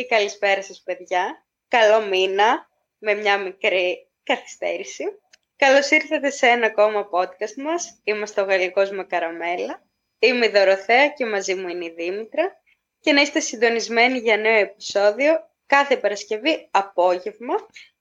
καλημέρα 0.00 0.04
ή 0.04 0.06
καλησπέρα 0.06 0.62
σας 0.62 0.82
παιδιά. 0.82 1.46
Καλό 1.68 2.06
μήνα 2.06 2.68
με 2.98 3.14
μια 3.14 3.38
μικρή 3.38 4.08
καθυστέρηση. 4.22 5.04
Καλώς 5.56 5.90
ήρθατε 5.90 6.30
σε 6.30 6.46
ένα 6.46 6.66
ακόμα 6.66 7.08
podcast 7.12 7.54
μας. 7.56 8.00
Είμαστε 8.04 8.40
ο 8.40 8.44
Γαλλικός 8.44 8.90
με 8.90 9.04
Καραμέλα. 9.04 9.82
Είμαι 10.18 10.46
η 10.46 10.48
Δωροθέα 10.48 11.08
και 11.08 11.26
μαζί 11.26 11.54
μου 11.54 11.68
είναι 11.68 11.84
η 11.84 11.94
Δήμητρα. 11.96 12.62
Και 13.00 13.12
να 13.12 13.20
είστε 13.20 13.40
συντονισμένοι 13.40 14.18
για 14.18 14.36
νέο 14.36 14.58
επεισόδιο 14.58 15.48
κάθε 15.66 15.96
Παρασκευή 15.96 16.68
απόγευμα. 16.70 17.54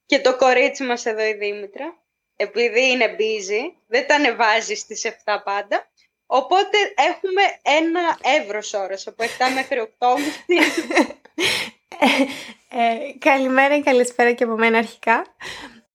Και 0.05 0.19
το 0.19 0.35
κορίτσι 0.35 0.83
μας 0.83 1.05
εδώ 1.05 1.23
η 1.23 1.33
Δήμητρα, 1.33 2.03
επειδή 2.35 2.89
είναι 2.89 3.15
busy, 3.19 3.73
δεν 3.87 4.07
τα 4.07 4.15
ανεβάζει 4.15 4.75
στις 4.75 5.05
7 5.05 5.41
πάντα. 5.43 5.91
Οπότε 6.25 6.77
έχουμε 6.95 7.41
ένα 7.61 8.19
εύρος 8.39 8.73
ώρας 8.73 9.07
από 9.07 9.23
7 9.23 9.27
μέχρι 9.53 9.95
8. 9.99 10.07
ε, 11.89 12.05
ε, 12.81 13.17
καλημέρα 13.19 13.75
και 13.75 13.83
καλησπέρα 13.83 14.31
και 14.31 14.43
από 14.43 14.57
μένα 14.57 14.77
αρχικά. 14.77 15.25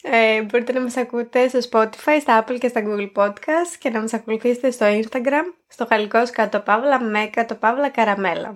Ε, 0.02 0.42
μπορείτε 0.42 0.72
να 0.72 0.80
μας 0.80 0.96
ακούτε 0.96 1.48
στο 1.48 1.58
Spotify, 1.70 2.18
στα 2.20 2.44
Apple 2.44 2.58
και 2.58 2.68
στα 2.68 2.82
Google 2.86 3.12
Podcast 3.14 3.76
και 3.78 3.90
να 3.90 4.00
μας 4.00 4.12
ακολουθήσετε 4.12 4.70
στο 4.70 4.86
Instagram, 4.86 5.44
στο 5.68 5.86
γαλλικός 5.90 6.30
κάτω 6.30 6.60
παύλα 6.60 7.00
με 7.00 7.26
κάτω 7.32 7.54
παύλα 7.54 7.88
καραμέλα. 7.88 8.52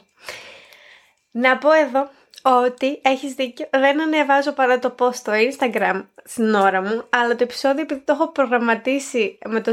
Να 1.30 1.58
πω 1.58 1.72
εδώ 1.72 2.10
ότι 2.42 3.00
έχεις 3.02 3.34
δίκιο, 3.34 3.66
δεν 3.70 4.00
ανεβάζω 4.00 4.52
παρά 4.52 4.78
το 4.78 4.94
post 4.98 5.14
στο 5.14 5.32
Instagram 5.32 6.04
στην 6.24 6.54
ώρα 6.54 6.82
μου, 6.82 7.04
αλλά 7.08 7.36
το 7.36 7.42
επεισόδιο 7.42 7.82
επειδή 7.82 8.00
το 8.00 8.12
έχω 8.12 8.32
προγραμματίσει 8.32 9.38
με 9.48 9.60
το, 9.60 9.72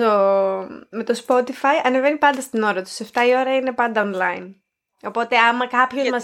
με 0.89 1.03
το 1.03 1.21
Spotify 1.27 1.81
ανεβαίνει 1.83 2.17
πάντα 2.17 2.41
στην 2.41 2.63
ώρα 2.63 2.81
του, 2.81 2.89
7 2.89 3.03
η 3.27 3.35
ώρα 3.37 3.55
είναι 3.55 3.71
πάντα 3.71 4.11
online. 4.11 4.64
Οπότε 5.05 5.37
άμα 5.37 5.67
κάποιο 5.67 6.03
μα. 6.03 6.21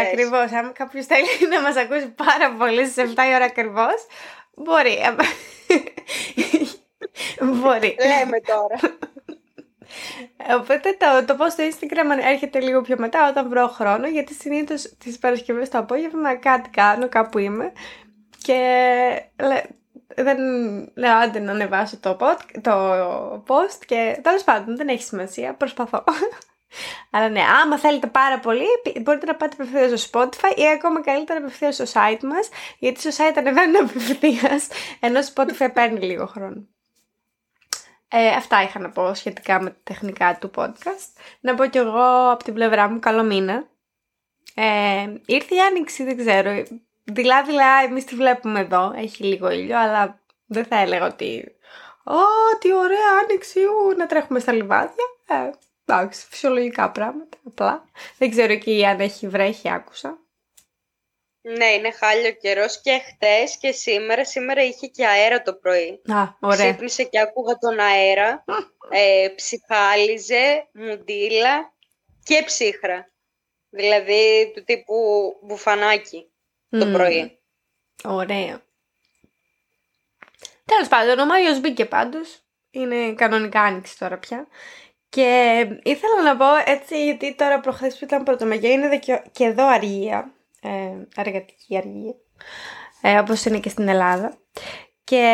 Ακριβώς, 0.00 0.52
άμα 0.52 0.68
κάποιος 0.72 1.06
θέλει 1.06 1.26
να 1.52 1.60
μας 1.60 1.76
ακούσει 1.76 2.08
πάρα 2.08 2.52
πολύ 2.58 2.86
στις 2.86 3.12
7 3.14 3.18
η 3.30 3.34
ώρα 3.34 3.44
ακριβώς, 3.44 4.06
μπορεί. 4.54 4.98
μπορεί. 7.60 7.96
Λέμε 8.00 8.40
τώρα. 8.40 8.96
Οπότε 10.58 10.96
το, 10.98 11.24
το 11.24 11.34
πω 11.34 11.50
στο 11.50 11.64
Instagram 11.70 12.24
έρχεται 12.24 12.60
λίγο 12.60 12.80
πιο 12.80 12.96
μετά 12.98 13.28
όταν 13.28 13.48
βρω 13.48 13.68
χρόνο 13.68 14.06
γιατί 14.06 14.34
συνήθως 14.34 14.96
τις 14.98 15.18
Παρασκευές 15.18 15.68
το 15.68 15.78
απόγευμα 15.78 16.34
κάτι 16.34 16.70
κάνω, 16.70 17.08
κάπου 17.08 17.38
είμαι 17.38 17.72
και 18.42 18.58
δεν 20.16 20.38
λέω 20.94 21.16
άντε 21.16 21.38
να 21.38 21.52
ανεβάσω 21.52 21.96
το, 22.00 22.16
το 22.60 23.44
post 23.46 23.80
και 23.86 24.18
τέλος 24.22 24.44
πάντων 24.44 24.76
δεν 24.76 24.88
έχει 24.88 25.02
σημασία, 25.02 25.54
προσπαθώ. 25.54 26.04
Αλλά 27.10 27.28
ναι, 27.28 27.40
άμα 27.62 27.78
θέλετε 27.78 28.06
πάρα 28.06 28.38
πολύ, 28.38 28.66
μπορείτε 29.02 29.26
να 29.26 29.34
πάτε 29.34 29.56
απευθείας 29.58 30.00
στο 30.00 30.20
Spotify 30.20 30.58
ή 30.58 30.68
ακόμα 30.68 31.02
καλύτερα 31.02 31.38
απευθείας 31.38 31.74
στο 31.74 31.84
site 31.84 32.22
μας, 32.22 32.48
γιατί 32.78 33.00
στο 33.00 33.24
site 33.24 33.34
ανεβαίνουν 33.36 33.76
απευθείας, 33.84 34.68
ενώ 35.00 35.22
στο 35.22 35.42
Spotify 35.42 35.68
παίρνει 35.74 36.00
λίγο 36.00 36.26
χρόνο. 36.26 36.66
Ε, 38.14 38.28
αυτά 38.28 38.62
είχα 38.62 38.78
να 38.78 38.90
πω 38.90 39.14
σχετικά 39.14 39.60
με 39.60 39.70
τα 39.70 39.76
τεχνικά 39.82 40.38
του 40.40 40.50
podcast. 40.54 41.20
Να 41.40 41.54
πω 41.54 41.66
κι 41.66 41.78
εγώ 41.78 42.30
από 42.30 42.44
την 42.44 42.54
πλευρά 42.54 42.88
μου 42.88 42.98
καλό 42.98 43.22
μήνα. 43.22 43.68
Ε, 44.54 45.14
ήρθε 45.26 45.54
η 45.54 45.60
άνοιξη, 45.60 46.04
δεν 46.04 46.16
ξέρω. 46.16 46.62
Δειλά, 47.04 47.42
δειλά, 47.42 47.82
εμείς 47.84 48.04
τη 48.04 48.14
βλέπουμε 48.14 48.60
εδώ. 48.60 48.92
Έχει 48.96 49.24
λίγο 49.24 49.50
ήλιο, 49.50 49.78
αλλά 49.78 50.20
δεν 50.46 50.64
θα 50.64 50.76
έλεγα 50.78 51.06
ότι... 51.06 51.56
Ω, 52.04 52.58
τι 52.58 52.74
ωραία 52.74 53.18
άνοιξη, 53.22 53.60
ου, 53.60 53.96
να 53.96 54.06
τρέχουμε 54.06 54.38
στα 54.38 54.52
λιβάδια. 54.52 55.04
Ε, 55.26 55.50
εντάξει, 55.84 56.26
φυσιολογικά 56.28 56.90
πράγματα, 56.90 57.38
απλά. 57.46 57.84
Δεν 58.18 58.30
ξέρω 58.30 58.52
εκεί 58.52 58.86
αν 58.86 59.00
έχει 59.00 59.28
βρέχει, 59.28 59.70
άκουσα. 59.70 60.16
Ναι, 61.44 61.66
είναι 61.66 61.92
χάλιο 61.92 62.32
καιρός 62.32 62.80
και 62.80 62.98
χτες 62.98 63.58
και 63.58 63.72
σήμερα. 63.72 64.24
Σήμερα 64.24 64.62
είχε 64.62 64.86
και 64.86 65.06
αέρα 65.06 65.42
το 65.42 65.54
πρωί. 65.54 66.02
Α, 66.12 66.36
ωραία. 66.40 66.70
Ξύπνησε 66.70 67.04
και 67.04 67.20
άκουγα 67.20 67.58
τον 67.58 67.78
αέρα. 67.78 68.44
ε, 68.90 69.28
ψυχάλιζε, 69.34 70.68
μουντίλα 70.72 71.72
και 72.22 72.42
ψύχρα. 72.46 73.10
Δηλαδή 73.70 74.52
του 74.54 74.64
τύπου 74.64 74.94
μπουφανάκι 75.42 76.30
το 76.68 76.86
πρωί. 76.86 77.38
Ωραία. 78.04 78.62
Τέλος 80.64 80.88
πάντων, 80.88 81.18
ο 81.18 81.26
Μάιος 81.26 81.60
μπήκε 81.60 81.84
πάντως. 81.84 82.40
Είναι 82.70 83.12
κανονικά 83.14 83.60
άνοιξη 83.60 83.98
τώρα 83.98 84.18
πια. 84.18 84.46
Και 85.12 85.60
ήθελα 85.82 86.22
να 86.22 86.36
πω 86.36 86.44
έτσι, 86.64 87.04
γιατί 87.04 87.34
τώρα 87.34 87.60
προχθές 87.60 87.98
που 87.98 88.04
ήταν 88.04 88.22
πρωτομαγιά 88.22 88.70
είναι 88.70 88.98
και 89.32 89.44
εδώ 89.44 89.68
αργία 89.68 90.32
ε, 90.62 91.20
εργατική 91.20 91.76
αργία, 91.76 92.14
ε, 93.00 93.18
όπως 93.18 93.44
είναι 93.44 93.58
και 93.58 93.68
στην 93.68 93.88
Ελλάδα. 93.88 94.36
Και 95.04 95.24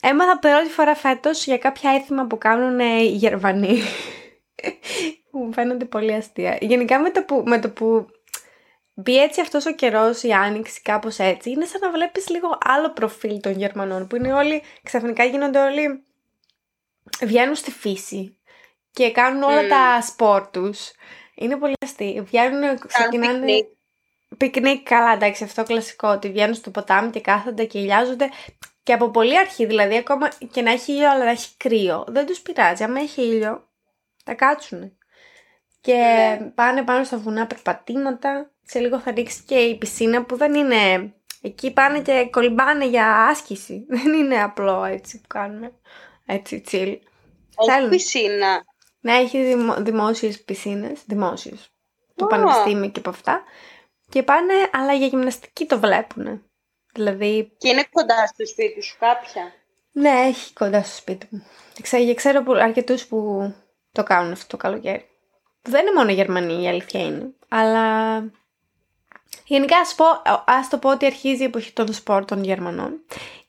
έμαθα 0.00 0.38
πρώτη 0.38 0.68
φορά 0.68 0.94
φέτος 0.94 1.44
για 1.44 1.58
κάποια 1.58 1.90
έθιμα 1.90 2.26
που 2.26 2.38
κάνουν 2.38 2.78
οι 2.78 3.06
Γερμανοί. 3.06 3.78
μου 5.32 5.52
φαίνονται 5.52 5.84
πολύ 5.84 6.12
αστεία. 6.12 6.58
Γενικά 6.60 6.98
με 6.98 7.10
το 7.10 7.22
που, 7.22 7.42
με 7.46 7.60
το 7.60 7.70
που 7.70 8.06
μπει 8.94 9.22
έτσι 9.22 9.40
αυτός 9.40 9.66
ο 9.66 9.72
καιρός, 9.72 10.22
η 10.22 10.32
άνοιξη 10.32 10.82
κάπως 10.82 11.18
έτσι, 11.18 11.50
είναι 11.50 11.64
σαν 11.64 11.80
να 11.80 11.90
βλέπεις 11.90 12.28
λίγο 12.28 12.58
άλλο 12.60 12.92
προφίλ 12.92 13.40
των 13.40 13.52
Γερμανών, 13.52 14.06
που 14.06 14.16
είναι 14.16 14.32
όλοι, 14.32 14.62
ξαφνικά 14.82 15.24
γίνονται 15.24 15.58
όλοι, 15.58 16.02
βγαίνουν 17.20 17.54
στη 17.54 17.70
φύση 17.70 18.37
και 18.98 19.12
κάνουν 19.12 19.42
όλα 19.42 19.68
τα 19.68 20.00
σπορ 20.02 20.46
τους. 20.50 20.90
Είναι 21.34 21.56
πολύ 21.56 21.74
αστεία. 21.84 22.22
Βγαίνουν, 22.22 22.78
ξεκινάνε... 22.86 23.68
Πικνίκ, 24.36 24.88
καλά, 24.88 25.12
εντάξει, 25.12 25.44
αυτό 25.44 25.62
κλασικό. 25.62 26.08
Ότι 26.08 26.30
βγαίνουν 26.30 26.54
στο 26.54 26.70
ποτάμι 26.70 27.10
και 27.10 27.20
κάθονται 27.20 27.64
και 27.64 27.78
ηλιάζονται. 27.78 28.28
Και 28.82 28.92
από 28.92 29.10
πολύ 29.10 29.38
αρχή, 29.38 29.66
δηλαδή, 29.66 29.96
ακόμα 29.96 30.28
και 30.50 30.62
να 30.62 30.70
έχει 30.70 30.92
ήλιο, 30.92 31.10
αλλά 31.10 31.24
να 31.24 31.30
έχει 31.30 31.56
κρύο, 31.56 32.04
δεν 32.08 32.26
τους 32.26 32.40
πειράζει. 32.40 32.82
Αν 32.82 32.96
έχει 32.96 33.22
ήλιο, 33.22 33.68
θα 34.24 34.34
κάτσουν. 34.34 34.96
Και 35.80 35.94
ναι. 36.40 36.50
πάνε 36.54 36.82
πάνω 36.82 37.04
στα 37.04 37.18
βουνά 37.18 37.46
περπατήματα. 37.46 38.50
Σε 38.62 38.78
λίγο 38.78 38.98
θα 38.98 39.10
ρίξει 39.10 39.42
και 39.46 39.58
η 39.58 39.78
πισίνα 39.78 40.24
που 40.24 40.36
δεν 40.36 40.54
είναι. 40.54 41.12
Εκεί 41.42 41.72
πάνε 41.72 42.00
και 42.00 42.28
κολυμπάνε 42.30 42.86
για 42.86 43.26
άσκηση. 43.26 43.84
Δεν 44.02 44.12
είναι 44.12 44.42
απλό 44.42 44.84
έτσι 44.84 45.20
που 45.20 45.26
κάνουμε. 45.26 45.72
Έτσι, 46.26 46.62
chill. 46.70 46.96
Έχει 47.68 47.88
πισίνα. 47.88 48.64
Ναι, 49.00 49.12
έχει 49.12 49.44
δημο... 49.44 49.74
δημόσιες 49.74 50.42
πισίνες. 50.42 51.00
Δημόσιες. 51.06 51.70
Το 52.14 52.26
πανεπιστήμιο 52.26 52.90
και 52.90 52.98
από 52.98 53.10
αυτά. 53.10 53.42
Και 54.08 54.22
πάνε, 54.22 54.54
αλλά 54.72 54.92
για 54.92 55.06
γυμναστική 55.06 55.66
το 55.66 55.78
βλέπουν. 55.78 56.42
Δηλαδή... 56.92 57.52
Και 57.58 57.68
είναι 57.68 57.86
κοντά 57.92 58.26
στο 58.26 58.46
σπίτι 58.46 58.82
σου 58.82 58.96
κάποια; 58.98 59.52
Ναι, 59.92 60.10
έχει 60.10 60.52
κοντά 60.52 60.82
στο 60.82 60.96
σπίτι 60.96 61.28
μου. 61.30 61.46
Ξέρω, 61.82 62.14
ξέρω 62.14 62.44
αρκετούς 62.60 63.06
που 63.06 63.52
το 63.92 64.02
κάνουν 64.02 64.32
αυτό 64.32 64.46
το 64.46 64.56
καλοκαίρι. 64.56 65.08
Δεν 65.62 65.80
είναι 65.80 65.94
μόνο 65.94 66.10
Γερμανοί, 66.10 66.62
η 66.62 66.68
αλήθεια 66.68 67.00
είναι. 67.00 67.32
Αλλά 67.48 68.16
γενικά 69.44 69.78
ας, 69.78 69.94
πω, 69.94 70.04
ας 70.44 70.68
το 70.68 70.78
πω 70.78 70.90
ότι 70.90 71.06
αρχίζει 71.06 71.42
η 71.42 71.46
εποχή 71.46 71.72
των 71.72 71.92
σπορ 71.92 72.24
των 72.24 72.44
Γερμανών. 72.44 73.04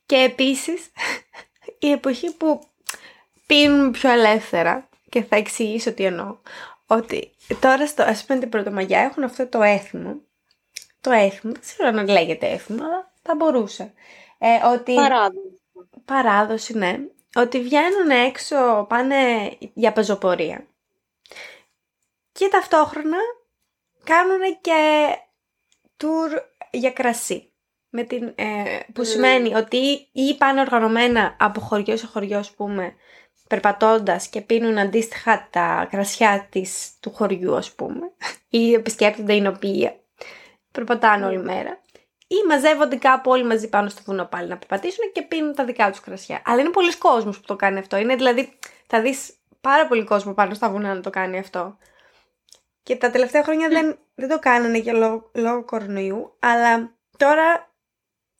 Και 0.05 0.15
επίσης 0.15 0.91
η 1.87 1.91
εποχή 1.91 2.33
που 2.33 2.61
πίνουν 3.45 3.91
πιο 3.91 4.09
ελεύθερα 4.09 4.88
και 5.09 5.23
θα 5.23 5.35
εξηγήσω 5.35 5.93
τι 5.93 6.03
εννοώ. 6.05 6.37
Ότι 6.87 7.31
τώρα 7.59 7.87
στο, 7.87 8.03
ας 8.03 8.25
πούμε 8.25 8.39
την 8.39 8.49
Πρωτομαγιά 8.49 8.99
έχουν 8.99 9.23
αυτό 9.23 9.47
το 9.47 9.61
έθιμο 9.61 10.21
το 11.01 11.11
έθιμο, 11.11 11.53
δεν 11.53 11.61
ξέρω 11.61 11.89
αν 11.89 12.07
λέγεται 12.07 12.47
έθιμο, 12.47 12.83
αλλά 12.83 13.11
θα 13.21 13.35
μπορούσε. 13.35 13.93
Ε, 14.37 14.65
ότι... 14.65 14.93
Παράδοση. 14.93 15.61
Παράδοση, 16.05 16.77
ναι. 16.77 16.99
Ότι 17.35 17.61
βγαίνουν 17.61 18.09
έξω, 18.09 18.85
πάνε 18.89 19.17
για 19.73 19.91
πεζοπορία. 19.91 20.67
Και 22.31 22.47
ταυτόχρονα 22.51 23.17
κάνουν 24.03 24.39
και 24.61 25.07
tour 25.97 26.41
για 26.71 26.91
κρασί. 26.91 27.43
Με 27.91 28.03
την, 28.03 28.33
ε, 28.35 28.79
που 28.93 29.03
σημαίνει 29.03 29.55
ότι 29.55 30.07
ή 30.11 30.35
πάνε 30.37 30.61
οργανωμένα 30.61 31.35
από 31.39 31.59
χωριό 31.59 31.97
σε 31.97 32.05
χωριό, 32.05 32.37
ας 32.37 32.51
πούμε, 32.51 32.93
περπατώντας 33.49 34.27
και 34.27 34.41
πίνουν 34.41 34.77
αντίστοιχα 34.77 35.47
τα 35.49 35.87
κρασιά 35.91 36.47
της, 36.49 36.91
του 36.99 37.11
χωριού, 37.11 37.55
ας 37.55 37.71
πούμε, 37.71 38.11
ή 38.49 38.73
επισκέπτονται 38.73 39.33
η 39.33 39.41
νοπία 39.41 39.99
περπατάνε 40.71 41.25
όλη 41.25 41.43
μέρα. 41.43 41.79
Ή 42.27 42.35
μαζεύονται 42.47 42.95
κάπου 42.95 43.31
όλοι 43.31 43.43
μαζί 43.43 43.69
πάνω 43.69 43.89
στο 43.89 44.01
βουνό 44.05 44.25
πάλι 44.25 44.47
να 44.47 44.57
περπατήσουν 44.57 45.11
και 45.11 45.21
πίνουν 45.21 45.53
τα 45.55 45.65
δικά 45.65 45.89
τους 45.89 45.99
κρασιά. 45.99 46.41
Αλλά 46.45 46.61
είναι 46.61 46.69
πολλοί 46.69 46.97
κόσμος 46.97 47.39
που 47.39 47.45
το 47.45 47.55
κάνει 47.55 47.79
αυτό. 47.79 47.97
Είναι 47.97 48.15
δηλαδή, 48.15 48.59
θα 48.87 49.01
δεις 49.01 49.33
πάρα 49.61 49.87
πολύ 49.87 50.03
κόσμο 50.03 50.33
πάνω 50.33 50.53
στα 50.53 50.69
βουνά 50.69 50.93
να 50.93 51.01
το 51.01 51.09
κάνει 51.09 51.39
αυτό. 51.39 51.77
Και 52.83 52.95
τα 52.95 53.11
τελευταία 53.11 53.43
χρόνια 53.43 53.69
δεν, 53.69 53.97
δεν 54.15 54.29
το 54.29 54.39
κάνανε 54.39 54.77
για 54.77 54.93
λόγω, 54.93 55.31
λόγω 55.33 55.63
κορονοϊού, 55.65 56.35
αλλά 56.39 56.91
τώρα 57.17 57.68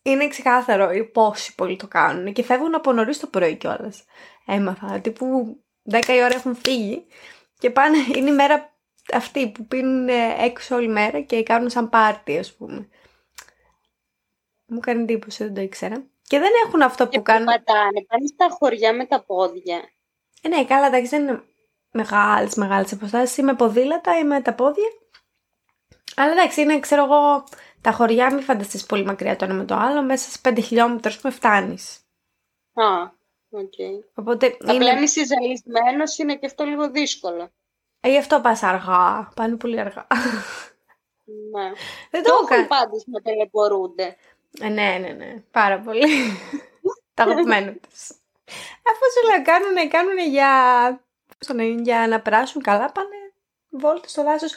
είναι 0.09 0.27
ξεκάθαρο 0.27 0.89
πόσοι 1.13 1.56
πολλοί 1.56 1.75
το 1.75 1.88
κάνουν 1.88 2.33
και 2.33 2.44
φεύγουν 2.44 2.75
από 2.75 2.94
νωρίς 2.94 3.19
το 3.19 3.27
πρωί 3.27 3.56
κιόλας. 3.56 4.03
Έμαθα. 4.45 5.00
Τύπου 5.00 5.57
10 5.91 6.07
η 6.07 6.23
ώρα 6.23 6.35
έχουν 6.35 6.56
φύγει 6.56 7.06
και 7.59 7.69
πάνε, 7.69 7.97
είναι 8.15 8.29
η 8.29 8.33
μέρα 8.33 8.73
αυτοί 9.13 9.50
που 9.50 9.65
πίνουν 9.65 10.09
έξω 10.39 10.75
όλη 10.75 10.88
μέρα 10.88 11.21
και 11.21 11.44
κάνουν 11.44 11.69
σαν 11.69 11.89
πάρτι, 11.89 12.38
ας 12.38 12.53
πούμε. 12.53 12.89
Μου 14.65 14.79
κάνει 14.79 15.01
εντύπωση, 15.01 15.44
δεν 15.44 15.53
το 15.53 15.61
ήξερα. 15.61 16.03
Και 16.21 16.39
δεν 16.39 16.51
έχουν 16.65 16.81
αυτό 16.81 17.03
που 17.03 17.11
Και 17.11 17.19
κάνουν. 17.19 17.45
πατάνε, 17.45 18.06
πάνε 18.07 18.27
στα 18.33 18.47
χωριά 18.59 18.94
με 18.94 19.06
τα 19.06 19.23
πόδια. 19.23 19.89
Ε, 20.41 20.47
ναι, 20.47 20.65
καλά, 20.65 20.88
εντάξει, 20.88 21.09
δεν 21.09 21.21
είναι 21.21 21.44
μεγάλες, 21.91 22.56
μεγάλες 22.56 22.91
αποστάσεις. 22.94 23.38
Ή 23.38 23.41
με 23.41 23.53
ποδήλατα 23.53 24.19
ή 24.19 24.23
με 24.23 24.41
τα 24.41 24.53
πόδια. 24.53 24.89
Αλλά 26.15 26.31
εντάξει, 26.31 26.61
είναι, 26.61 26.79
ξέρω 26.79 27.03
εγώ, 27.03 27.44
τα 27.81 27.92
χωριά, 27.92 28.34
μην 28.34 28.44
φανταστείς 28.44 28.86
πολύ 28.86 29.04
μακριά 29.06 29.36
το 29.36 29.46
ένα 29.46 29.54
με 29.54 29.66
το 29.66 29.76
άλλο. 29.76 30.04
Μέσα 30.04 30.30
σε 30.30 30.40
5 30.44 30.60
χιλιόμετρα, 30.64 31.10
ας 31.10 31.20
πούμε, 31.20 31.34
φτάνεις. 31.34 32.00
Α, 32.74 33.12
οκ. 33.50 33.74
Οπότε 34.14 34.58
Απλά 34.60 34.74
είναι... 34.74 34.90
είναι 34.90 35.06
ζαλισμένος, 35.06 36.18
είναι 36.18 36.36
και 36.36 36.46
αυτό 36.46 36.64
λίγο 36.64 36.90
δύσκολο. 36.90 37.50
Ε, 38.00 38.10
γι' 38.10 38.18
αυτό 38.18 38.42
πας 38.42 38.64
αργά. 38.64 39.31
Πάνε 39.36 39.56
πολύ 39.56 39.80
αργά. 39.80 40.08
Ναι. 41.52 41.72
δεν 42.12 42.24
Το 42.24 42.30
το 42.30 42.34
έχω 42.34 42.40
έχουν 42.40 42.48
κάνει. 42.48 42.68
πάντως 42.68 43.04
να 43.06 43.22
τελεπορούνται. 43.22 44.16
Ε, 44.62 44.70
ναι, 44.70 44.98
ναι, 45.02 45.10
ναι. 45.10 45.44
Πάρα 45.52 45.80
πολύ. 45.80 46.08
Τα 47.14 47.24
αγαπημένα 47.24 47.74
τους. 47.74 48.10
Αφού 48.90 49.04
σου 49.14 49.28
λέω, 49.30 49.44
κάνουνε, 49.44 49.88
κάνουνε 49.88 50.28
για... 50.28 50.50
πώς 51.38 51.48
το 51.48 51.54
λένε, 51.54 51.81
για 51.81 52.08
να 52.08 52.22
περάσουν 52.22 52.62
καλά, 52.62 52.92
πάνε 52.92 53.16
βόλτα 53.70 54.08
στο 54.08 54.24
δάσος. 54.24 54.56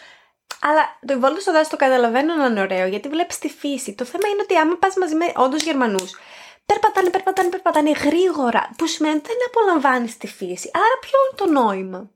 Αλλά 0.62 0.98
το 1.06 1.20
βόλτα 1.20 1.40
στο 1.40 1.52
δάσος 1.52 1.68
το 1.68 1.76
καταλαβαίνω 1.76 2.34
να 2.34 2.46
είναι 2.46 2.60
ωραίο, 2.60 2.86
γιατί 2.86 3.08
βλέπεις 3.08 3.38
τη 3.38 3.48
φύση. 3.48 3.94
Το 3.94 4.04
θέμα 4.04 4.28
είναι 4.28 4.42
ότι 4.42 4.56
άμα 4.56 4.76
πας 4.76 4.96
μαζί 4.96 5.14
με 5.14 5.32
όντως 5.36 5.62
Γερμανούς, 5.62 6.18
περπατάνε, 6.66 7.10
περπατάνε, 7.10 7.48
περπατάνε 7.48 7.90
γρήγορα, 7.90 8.70
που 8.76 8.86
σημαίνει 8.86 9.16
ότι 9.16 9.26
δεν 9.26 9.36
απολαμβάνεις 9.46 10.16
τη 10.16 10.26
φύση. 10.26 10.70
Άρα 10.74 10.98
ποιο 11.00 11.18
είναι 11.22 11.36
το 11.36 11.60
νόημα; 11.60 12.10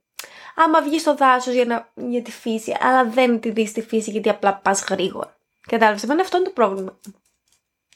Άμα 0.55 0.83
βγεις 0.83 1.01
στο 1.01 1.15
δάσος 1.15 1.55
για, 1.55 1.65
να, 1.65 1.93
για 1.95 2.23
τη 2.23 2.31
φύση, 2.31 2.77
αλλά 2.81 3.05
δεν 3.05 3.41
τη 3.41 3.51
δεις 3.51 3.73
τη 3.73 3.83
φύση 3.83 4.11
γιατί 4.11 4.29
απλά 4.29 4.55
πας 4.55 4.85
γρήγορα. 4.89 5.37
Κατάλαβες, 5.67 6.03
εμένα 6.03 6.21
αυτό 6.21 6.37
είναι 6.37 6.47
το 6.47 6.53
πρόβλημα. 6.53 7.01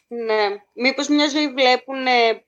Ναι. 0.08 0.62
Μήπως 0.72 1.08
μια 1.08 1.28
ζωή 1.28 1.48
βλέπουν 1.48 2.06
ε, 2.06 2.44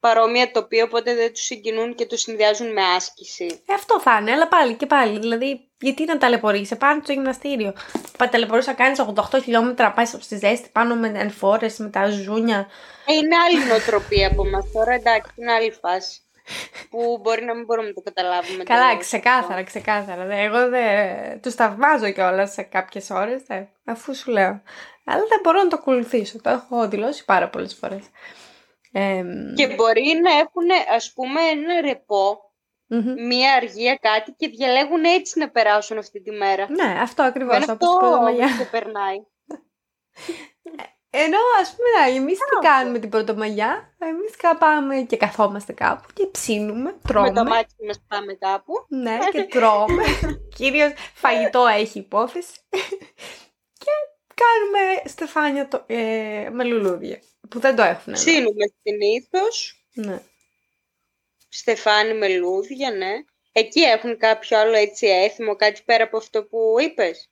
παρόμοια 0.00 0.50
τοπία, 0.50 0.84
οπότε 0.84 1.14
δεν 1.14 1.32
τους 1.32 1.42
συγκινούν 1.42 1.94
και 1.94 2.06
τους 2.06 2.20
συνδυάζουν 2.20 2.72
με 2.72 2.82
άσκηση. 2.96 3.62
Ε, 3.66 3.74
αυτό 3.74 4.00
θα 4.00 4.18
είναι, 4.20 4.32
αλλά 4.32 4.48
πάλι 4.48 4.74
και 4.74 4.86
πάλι. 4.86 5.18
Δηλαδή, 5.18 5.68
γιατί 5.78 6.04
να 6.04 6.18
ταλαιπωρήσει, 6.18 6.76
πάνω 6.76 7.00
στο 7.02 7.12
γυμναστήριο. 7.12 7.72
Πα 8.18 8.28
ταλαιπωρήσει 8.28 8.68
να 8.68 8.74
κάνεις 8.74 9.00
88 9.00 9.42
χιλιόμετρα, 9.42 9.92
πάεις 9.92 10.16
στη 10.20 10.36
ζέστη 10.36 10.68
πάνω 10.72 10.94
με 10.94 11.12
ενφόρε, 11.14 11.68
με 11.78 11.88
τα 11.88 12.10
ζούνια. 12.10 12.68
Ε, 13.06 13.14
είναι 13.14 13.36
άλλη 13.36 13.64
νοοτροπία 13.68 14.26
από 14.26 14.44
μας 14.46 14.70
τώρα, 14.72 14.92
εντάξει, 14.92 15.30
είναι 15.36 15.52
άλλη 15.52 15.70
φάση. 15.70 16.20
που 16.90 17.18
μπορεί 17.22 17.44
να 17.44 17.54
μην 17.54 17.64
μπορούμε 17.64 17.88
να 17.88 17.94
το 17.94 18.00
καταλάβουμε. 18.00 18.64
Καλά, 18.64 18.86
τελείως. 18.86 19.06
ξεκάθαρα, 19.06 19.62
ξεκάθαρα. 19.62 20.24
Δε, 20.24 20.42
εγώ 20.42 20.68
δεν 20.68 21.40
τους 21.40 21.54
θαυμάζω 21.54 22.10
κιόλας 22.10 22.52
σε 22.52 22.62
κάποιες 22.62 23.10
ώρες, 23.10 23.42
αφού 23.84 24.14
σου 24.14 24.30
λέω. 24.30 24.62
Αλλά 25.04 25.24
δεν 25.28 25.40
μπορώ 25.42 25.62
να 25.62 25.68
το 25.68 25.76
ακολουθήσω. 25.80 26.40
Το 26.40 26.50
έχω 26.50 26.88
δηλώσει 26.88 27.24
πάρα 27.24 27.48
πολλές 27.48 27.74
φορές. 27.74 28.02
Ε, 28.92 29.22
Και 29.54 29.74
μπορεί 29.74 30.20
να 30.22 30.32
έχουν, 30.32 30.94
ας 30.94 31.12
πούμε, 31.12 31.40
ένα 31.40 31.80
ρεπό, 31.80 32.52
μμμ. 32.86 33.26
μία 33.26 33.54
αργία 33.54 33.94
κάτι 33.96 34.32
και 34.36 34.48
διαλέγουν 34.48 35.04
έτσι 35.04 35.38
να 35.38 35.50
περάσουν 35.50 35.98
αυτή 35.98 36.22
τη 36.22 36.30
μέρα. 36.30 36.66
Ναι, 36.70 36.98
αυτό 37.00 37.22
ακριβώς. 37.22 37.58
Δεν 37.58 37.70
Όπως 37.70 37.88
αυτό 37.88 38.06
είπαμε 38.06 38.30
για. 38.30 38.46
δεν 38.56 38.70
περνάει. 38.70 39.16
Ενώ 41.12 41.38
ας 41.60 41.74
πούμε, 41.76 42.16
εμείς 42.16 42.38
τι 42.38 42.66
κάνουμε 42.66 42.98
την 42.98 43.08
Πρωτομαγιά, 43.08 43.94
εμείς 43.98 44.36
πάμε 44.58 45.00
και 45.00 45.16
καθόμαστε 45.16 45.72
κάπου 45.72 46.08
και 46.12 46.26
ψήνουμε, 46.26 46.96
τρώμε. 47.08 47.28
Με 47.28 47.34
τα 47.34 47.44
μάτια 47.44 47.76
μας 47.86 48.04
πάμε 48.08 48.34
κάπου. 48.34 48.72
Ναι, 48.88 49.18
και 49.30 49.44
τρώμε. 49.44 50.04
Κυρίως 50.56 50.92
φαγητό 51.14 51.66
έχει 51.66 51.98
υπόθεση. 51.98 52.52
και 53.84 53.90
κάνουμε 54.42 55.02
στεφάνια 55.04 55.68
το, 55.68 55.84
ε, 55.86 56.48
με 56.52 56.64
λουλούδια. 56.64 57.20
Που 57.48 57.60
δεν 57.60 57.76
το 57.76 57.82
έχουν. 57.82 58.12
εδώ. 58.12 58.22
Ψήνουμε 58.22 58.64
συνήθως. 58.82 59.84
Ναι. 59.92 60.22
Στεφάνι 61.48 62.14
με 62.14 62.28
λούδια, 62.28 62.90
ναι. 62.90 63.12
Εκεί 63.52 63.80
έχουν 63.80 64.18
κάποιο 64.18 64.58
άλλο 64.58 64.76
έτσι 64.76 65.06
έθιμο, 65.06 65.56
κάτι 65.56 65.82
πέρα 65.84 66.04
από 66.04 66.16
αυτό 66.16 66.44
που 66.44 66.76
είπες; 66.80 67.30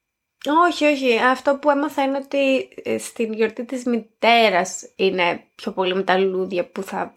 Όχι, 0.67 0.85
όχι. 0.87 1.19
Αυτό 1.19 1.57
που 1.57 1.71
έμαθα 1.71 2.03
είναι 2.03 2.17
ότι 2.17 2.69
ε, 2.83 2.99
στην 2.99 3.33
γιορτή 3.33 3.65
της 3.65 3.85
μητέρας 3.85 4.93
είναι 4.97 5.45
πιο 5.55 5.73
πολύ 5.73 5.95
με 5.95 6.03
τα 6.03 6.19
λουλούδια 6.19 6.67
που 6.67 6.83
θα 6.83 7.15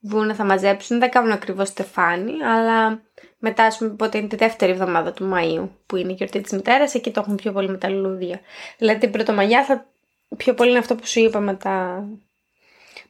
βγουν, 0.00 0.34
θα 0.34 0.44
μαζέψουν. 0.44 0.98
Δεν 0.98 1.10
κάνουν 1.10 1.32
ακριβώς 1.32 1.68
στεφάνι, 1.68 2.44
αλλά 2.44 3.02
μετά, 3.38 3.64
ας 3.64 3.78
πούμε, 3.78 3.90
πότε 3.90 4.18
είναι 4.18 4.28
τη 4.28 4.36
δεύτερη 4.36 4.72
εβδομάδα 4.72 5.12
του 5.12 5.30
Μαΐου, 5.34 5.68
που 5.86 5.96
είναι 5.96 6.12
η 6.12 6.14
γιορτή 6.14 6.40
της 6.40 6.52
μητέρας, 6.52 6.94
εκεί 6.94 7.10
το 7.10 7.20
έχουν 7.20 7.36
πιο 7.36 7.52
πολύ 7.52 7.68
με 7.68 7.78
τα 7.78 7.88
λουλούδια. 7.88 8.40
Δηλαδή 8.78 9.00
την 9.00 9.10
Πρωτομαγιά 9.10 9.64
θα 9.64 9.86
πιο 10.36 10.54
πολύ 10.54 10.70
είναι 10.70 10.78
αυτό 10.78 10.94
που 10.94 11.06
σου 11.06 11.20
είπα 11.20 11.40
με 11.40 11.54
τα, 11.54 12.04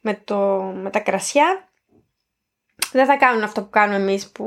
με 0.00 0.14
το, 0.14 0.36
με 0.74 0.90
τα 0.90 1.00
κρασιά. 1.00 1.68
Δεν 2.92 3.06
θα 3.06 3.16
κάνουν 3.16 3.42
αυτό 3.42 3.62
που 3.62 3.70
κάνουμε 3.70 3.98
εμείς 3.98 4.30
που, 4.30 4.44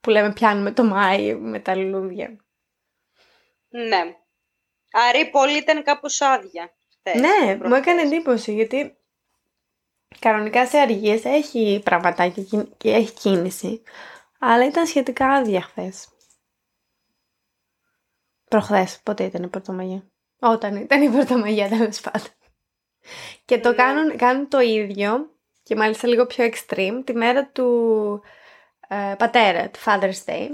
που 0.00 0.10
λέμε 0.10 0.32
πιάνουμε 0.32 0.72
το 0.72 0.84
Μάη 0.84 1.34
με 1.34 1.58
τα 1.60 1.74
λουλούδια. 1.76 2.36
Ναι. 3.68 4.16
Άρα 4.92 5.18
η 5.18 5.30
πόλη 5.30 5.56
ήταν 5.56 5.82
κάπως 5.82 6.20
άδεια. 6.20 6.72
χθες, 6.98 7.20
Ναι, 7.20 7.52
μου 7.52 7.58
προχθές. 7.58 7.78
έκανε 7.80 8.00
εντύπωση 8.02 8.52
γιατί 8.54 8.96
κανονικά 10.18 10.66
σε 10.66 10.78
αργίες 10.78 11.24
έχει 11.24 11.80
πραγματάκια 11.84 12.42
και- 12.42 12.66
και 12.76 12.90
έχει 12.92 13.12
κίνηση. 13.12 13.82
Αλλά 14.44 14.66
ήταν 14.66 14.86
σχετικά 14.86 15.28
άδεια 15.28 15.62
χθες. 15.62 16.08
Προχθές, 18.48 19.00
πότε 19.02 19.24
ήταν 19.24 19.42
η 19.42 19.48
Πρωτομαγιά. 19.48 20.04
Όταν 20.40 20.76
ήταν 20.76 21.02
η 21.02 21.08
Πρωτομαγιά, 21.10 21.68
τέλος 21.68 22.00
πάντων. 22.00 22.28
Και 23.44 23.58
το 23.60 23.68
Ναι. 23.68 23.74
κάνουν, 23.74 24.16
κάνουν 24.16 24.48
το 24.48 24.60
ίδιο 24.60 25.30
και 25.62 25.76
μάλιστα 25.76 26.08
λίγο 26.08 26.26
πιο 26.26 26.44
extreme 26.50 27.02
τη 27.04 27.12
μέρα 27.14 27.46
του 27.46 28.22
ε, 28.88 29.14
πατέρα, 29.18 29.70
του 29.70 29.78
Father's 29.84 30.24
Day, 30.26 30.48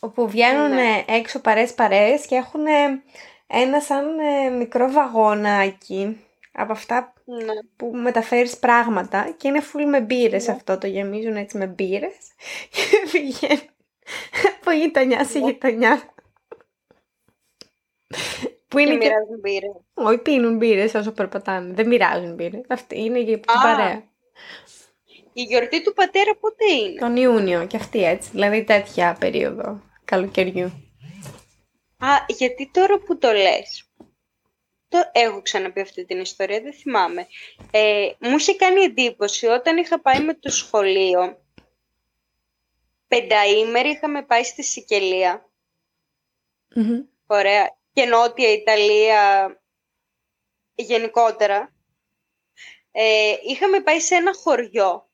όπου 0.00 0.28
βγαίνουν 0.28 0.70
Ναι. 0.70 1.04
ε, 1.06 1.14
έξω 1.16 1.40
παρές 1.40 1.74
παρές 1.74 2.26
και 2.26 2.34
έχουν 2.34 2.66
ε, 2.66 3.02
ένα 3.46 3.80
σαν 3.80 4.18
ε, 4.18 4.48
μικρό 4.48 4.90
βαγόνάκι 4.90 6.26
από 6.52 6.72
αυτά 6.72 7.12
Ναι. 7.24 7.52
που 7.76 7.86
μεταφέρεις 7.94 8.58
πράγματα 8.58 9.34
και 9.36 9.48
είναι 9.48 9.60
full 9.72 9.84
με 9.88 10.00
μπύρες 10.00 10.46
Ναι. 10.46 10.52
αυτό, 10.52 10.78
το 10.78 10.86
γεμίζουν 10.86 11.36
έτσι 11.36 11.58
με 11.58 11.66
μπύρες 11.66 12.14
και 12.70 12.80
πηγαίνουν 13.12 13.68
από 14.60 14.70
γειτονιά 14.70 15.24
σε 15.24 15.38
Ναι. 15.38 15.44
γειτονιά. 15.50 16.02
Που 18.68 18.78
Και 18.78 18.80
είναι 18.82 18.90
και... 18.90 18.96
μοιράζουν 19.06 19.38
μπύρες. 19.40 19.70
Όχι, 19.94 20.18
πίνουν 20.18 20.56
μπύρες 20.56 20.94
όσο 20.94 21.12
περπατάνε. 21.12 21.74
Δεν 21.74 21.86
μοιράζουν 21.86 22.34
μπύρες. 22.34 22.64
Αυτή 22.68 23.00
είναι 23.04 23.20
για 23.20 23.40
την 23.40 23.50
Α. 23.58 23.62
παρέα. 23.62 24.02
Η 25.32 25.42
γιορτή 25.42 25.82
του 25.82 25.92
πατέρα 25.92 26.36
πότε 26.40 26.64
είναι; 26.72 26.98
Τον 27.00 27.16
Ιούνιο 27.16 27.66
και 27.66 27.76
αυτή 27.76 28.04
έτσι. 28.04 28.30
Δηλαδή 28.32 28.64
τέτοια 28.64 29.16
περίοδο 29.20 29.80
καλοκαιριού. 30.04 30.72
Α, 31.98 32.08
γιατί 32.28 32.70
τώρα 32.72 32.98
που 32.98 33.18
το 33.18 33.32
λες. 33.32 33.91
Το 34.92 35.10
έχω 35.12 35.42
ξαναπεί 35.42 35.80
αυτή 35.80 36.04
την 36.04 36.20
ιστορία, 36.20 36.60
δεν 36.60 36.72
θυμάμαι. 36.72 37.26
Ε, 37.70 38.10
μου 38.18 38.36
είχε 38.36 38.54
κάνει 38.54 38.80
εντύπωση 38.80 39.46
όταν 39.46 39.76
είχα 39.76 40.00
πάει 40.00 40.20
με 40.20 40.34
το 40.34 40.50
σχολείο. 40.50 41.42
Πενταήμερη 43.08 43.88
είχαμε 43.88 44.22
πάει 44.22 44.44
στη 44.44 44.62
Σικελία. 44.62 45.50
Μμμ. 46.74 47.04
Ωραία. 47.26 47.76
Και 47.92 48.04
Νότια 48.04 48.52
Ιταλία 48.52 49.56
γενικότερα. 50.74 51.74
Ε, 52.92 53.34
είχαμε 53.42 53.80
πάει 53.80 54.00
σε 54.00 54.14
ένα 54.14 54.34
χωριό. 54.34 55.10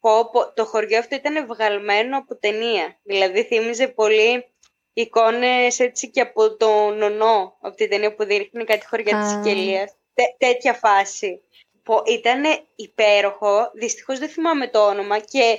Πω, 0.00 0.30
πω, 0.30 0.52
το 0.52 0.64
χωριό 0.64 0.98
αυτό 0.98 1.14
ήταν 1.14 1.46
βγαλμένο 1.46 2.18
από 2.18 2.36
ταινία. 2.36 2.98
Δηλαδή 3.02 3.44
θύμιζε 3.44 3.88
πολύ 3.88 4.53
εικόνες 4.94 5.78
έτσι 5.78 6.10
και 6.10 6.20
από 6.20 6.56
το 6.56 6.90
νονό, 6.90 7.56
από 7.60 7.76
την 7.76 7.90
ταινία 7.90 8.14
που 8.14 8.24
δείχνει 8.24 8.64
κάτι 8.64 8.86
χωριά 8.86 9.18
της 9.18 9.26
Α. 9.26 9.28
Σικελίας. 9.28 9.92
Τέ- 10.14 10.36
τέτοια 10.38 10.72
φάση. 10.72 11.40
Πω, 11.82 12.02
ήταν 12.06 12.42
υπέροχο, 12.74 13.70
δυστυχώς 13.74 14.18
δεν 14.18 14.28
θυμάμαι 14.28 14.68
το 14.68 14.86
όνομα 14.86 15.18
και 15.18 15.58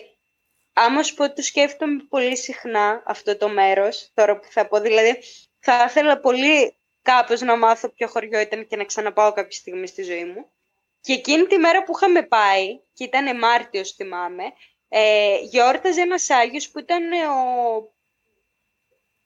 άμα 0.73 1.03
σου 1.03 1.13
πω 1.13 1.23
ότι 1.23 1.35
το 1.35 1.41
σκέφτομαι 1.41 2.05
πολύ 2.09 2.37
συχνά 2.37 3.03
αυτό 3.05 3.37
το 3.37 3.49
μέρος, 3.49 4.11
τώρα 4.13 4.39
που 4.39 4.47
θα 4.49 4.67
πω, 4.67 4.79
δηλαδή 4.79 5.19
θα 5.59 5.85
ήθελα 5.87 6.19
πολύ 6.19 6.77
κάπως 7.01 7.41
να 7.41 7.57
μάθω 7.57 7.89
ποιο 7.89 8.07
χωριό 8.07 8.39
ήταν 8.39 8.67
και 8.67 8.75
να 8.75 8.83
ξαναπάω 8.83 9.33
κάποια 9.33 9.57
στιγμή 9.57 9.87
στη 9.87 10.03
ζωή 10.03 10.25
μου. 10.25 10.49
Και 11.01 11.13
εκείνη 11.13 11.45
τη 11.45 11.57
μέρα 11.57 11.83
που 11.83 11.91
είχαμε 11.95 12.23
πάει, 12.23 12.79
και 12.93 13.03
ήταν 13.03 13.37
Μάρτιος 13.37 13.91
θυμάμαι, 13.91 14.43
ε, 14.89 15.37
γιόρταζε 15.41 16.01
ένας 16.01 16.29
Άγιος 16.29 16.69
που 16.69 16.79
ήταν 16.79 17.11
ε, 17.11 17.27
ο 17.27 17.94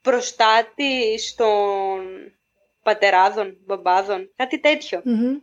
προστάτης 0.02 1.36
των 1.36 2.06
πατεράδων, 2.84 3.58
μπαμπάδων, 3.66 4.34
κάτι 4.36 4.60
τέτοιο. 4.60 5.02
Μμμ. 5.04 5.38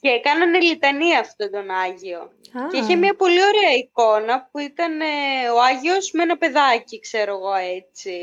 Και 0.00 0.20
κάνανε 0.20 0.60
λιτανία 0.60 1.18
αυτόν 1.20 1.50
τον 1.50 1.70
Άγιο. 1.70 2.20
Α. 2.20 2.68
Και 2.70 2.76
είχε 2.76 2.96
μια 2.96 3.14
πολύ 3.14 3.38
ωραία 3.44 3.72
εικόνα 3.76 4.48
που 4.50 4.58
ήταν 4.58 5.00
ε, 5.00 5.48
ο 5.54 5.62
Άγιος 5.62 6.10
με 6.10 6.22
ένα 6.22 6.36
παιδάκι, 6.36 7.00
ξέρω 7.00 7.34
εγώ 7.36 7.54
έτσι. 7.54 8.18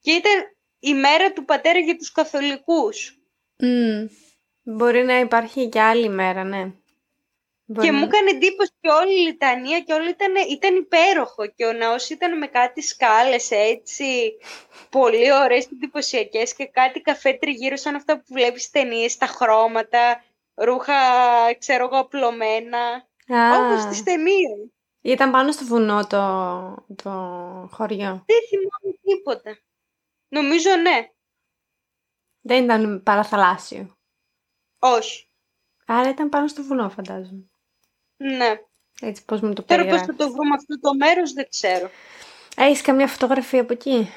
και 0.00 0.10
ήταν 0.10 0.56
η 0.78 0.94
μέρα 0.94 1.32
του 1.32 1.44
πατέρα 1.44 1.78
για 1.78 1.96
τους 1.96 2.12
καθολικούς. 2.12 3.18
Μμ. 3.58 4.06
Μπορεί 4.62 5.04
να 5.04 5.18
υπάρχει 5.18 5.68
και 5.68 5.80
άλλη 5.80 6.08
μέρα, 6.08 6.44
ναι. 6.44 6.72
Μπορεί 7.64 7.86
Και 7.86 7.92
να- 7.92 7.98
μου 7.98 8.04
έκανε 8.04 8.30
εντύπωση 8.30 8.70
και 8.80 8.88
όλη 8.88 9.12
η 9.20 9.22
λιτανία 9.26 9.80
και 9.80 9.92
όλο 9.92 10.08
ήταν, 10.08 10.32
ήταν 10.50 10.76
υπέροχο 10.76 11.46
και 11.46 11.64
ο 11.66 11.72
ναός 11.72 12.10
ήταν 12.10 12.38
με 12.38 12.46
κάτι 12.46 12.82
σκάλες 12.82 13.50
έτσι 13.50 14.36
πολύ 14.90 15.32
ωραίες 15.32 15.64
και 15.66 15.74
εντυπωσιακές 15.74 16.54
και 16.54 16.66
κάτι 16.66 17.00
καφέ 17.00 17.32
τριγύρω 17.32 17.76
σαν 17.76 17.94
αυτά 17.94 18.16
που 18.16 18.24
βλέπεις 18.28 18.60
στις 18.60 18.70
ταινίες, 18.72 19.16
τα 19.16 19.26
χρώματα, 19.26 20.24
ρούχα 20.54 20.92
ξέρω 21.58 21.84
εγώ 21.84 21.98
απλωμένα, 21.98 22.78
Α, 23.28 23.56
όπως 23.56 23.82
στις 23.82 24.02
ταινίες. 24.02 24.70
Ήταν 25.00 25.30
πάνω 25.30 25.52
στο 25.52 25.64
βουνό 25.64 26.06
το, 26.06 26.16
το 27.02 27.10
χωριό. 27.72 28.24
Δεν 28.26 28.40
θυμάμαι 28.48 28.98
τίποτα. 29.02 29.58
Νομίζω 30.28 30.70
ναι, 30.76 31.08
Δεν 32.40 32.64
ήταν 32.64 33.02
παραθαλάσσιο. 33.02 33.96
όχι. 34.78 35.26
Άρα 35.86 36.08
ήταν 36.08 36.28
πάνω 36.28 36.48
στο 36.48 36.62
βουνό, 36.62 36.88
φαντάζομαι. 36.90 37.50
Ναι. 38.22 38.60
Έτσι, 39.00 39.24
πώς 39.24 39.40
μου 39.40 39.52
το 39.52 39.62
Τώρα 39.62 39.82
πώς 39.82 39.90
περιγράφεις. 39.90 40.06
θα 40.06 40.24
το 40.24 40.32
βρούμε 40.32 40.54
αυτό 40.54 40.80
το 40.80 40.94
μέρος 40.94 41.32
δεν 41.32 41.48
ξέρω. 41.48 41.90
Έχεις 42.56 42.82
καμιά 42.82 43.06
φωτογραφία 43.06 43.60
από 43.60 43.72
εκεί; 43.72 44.08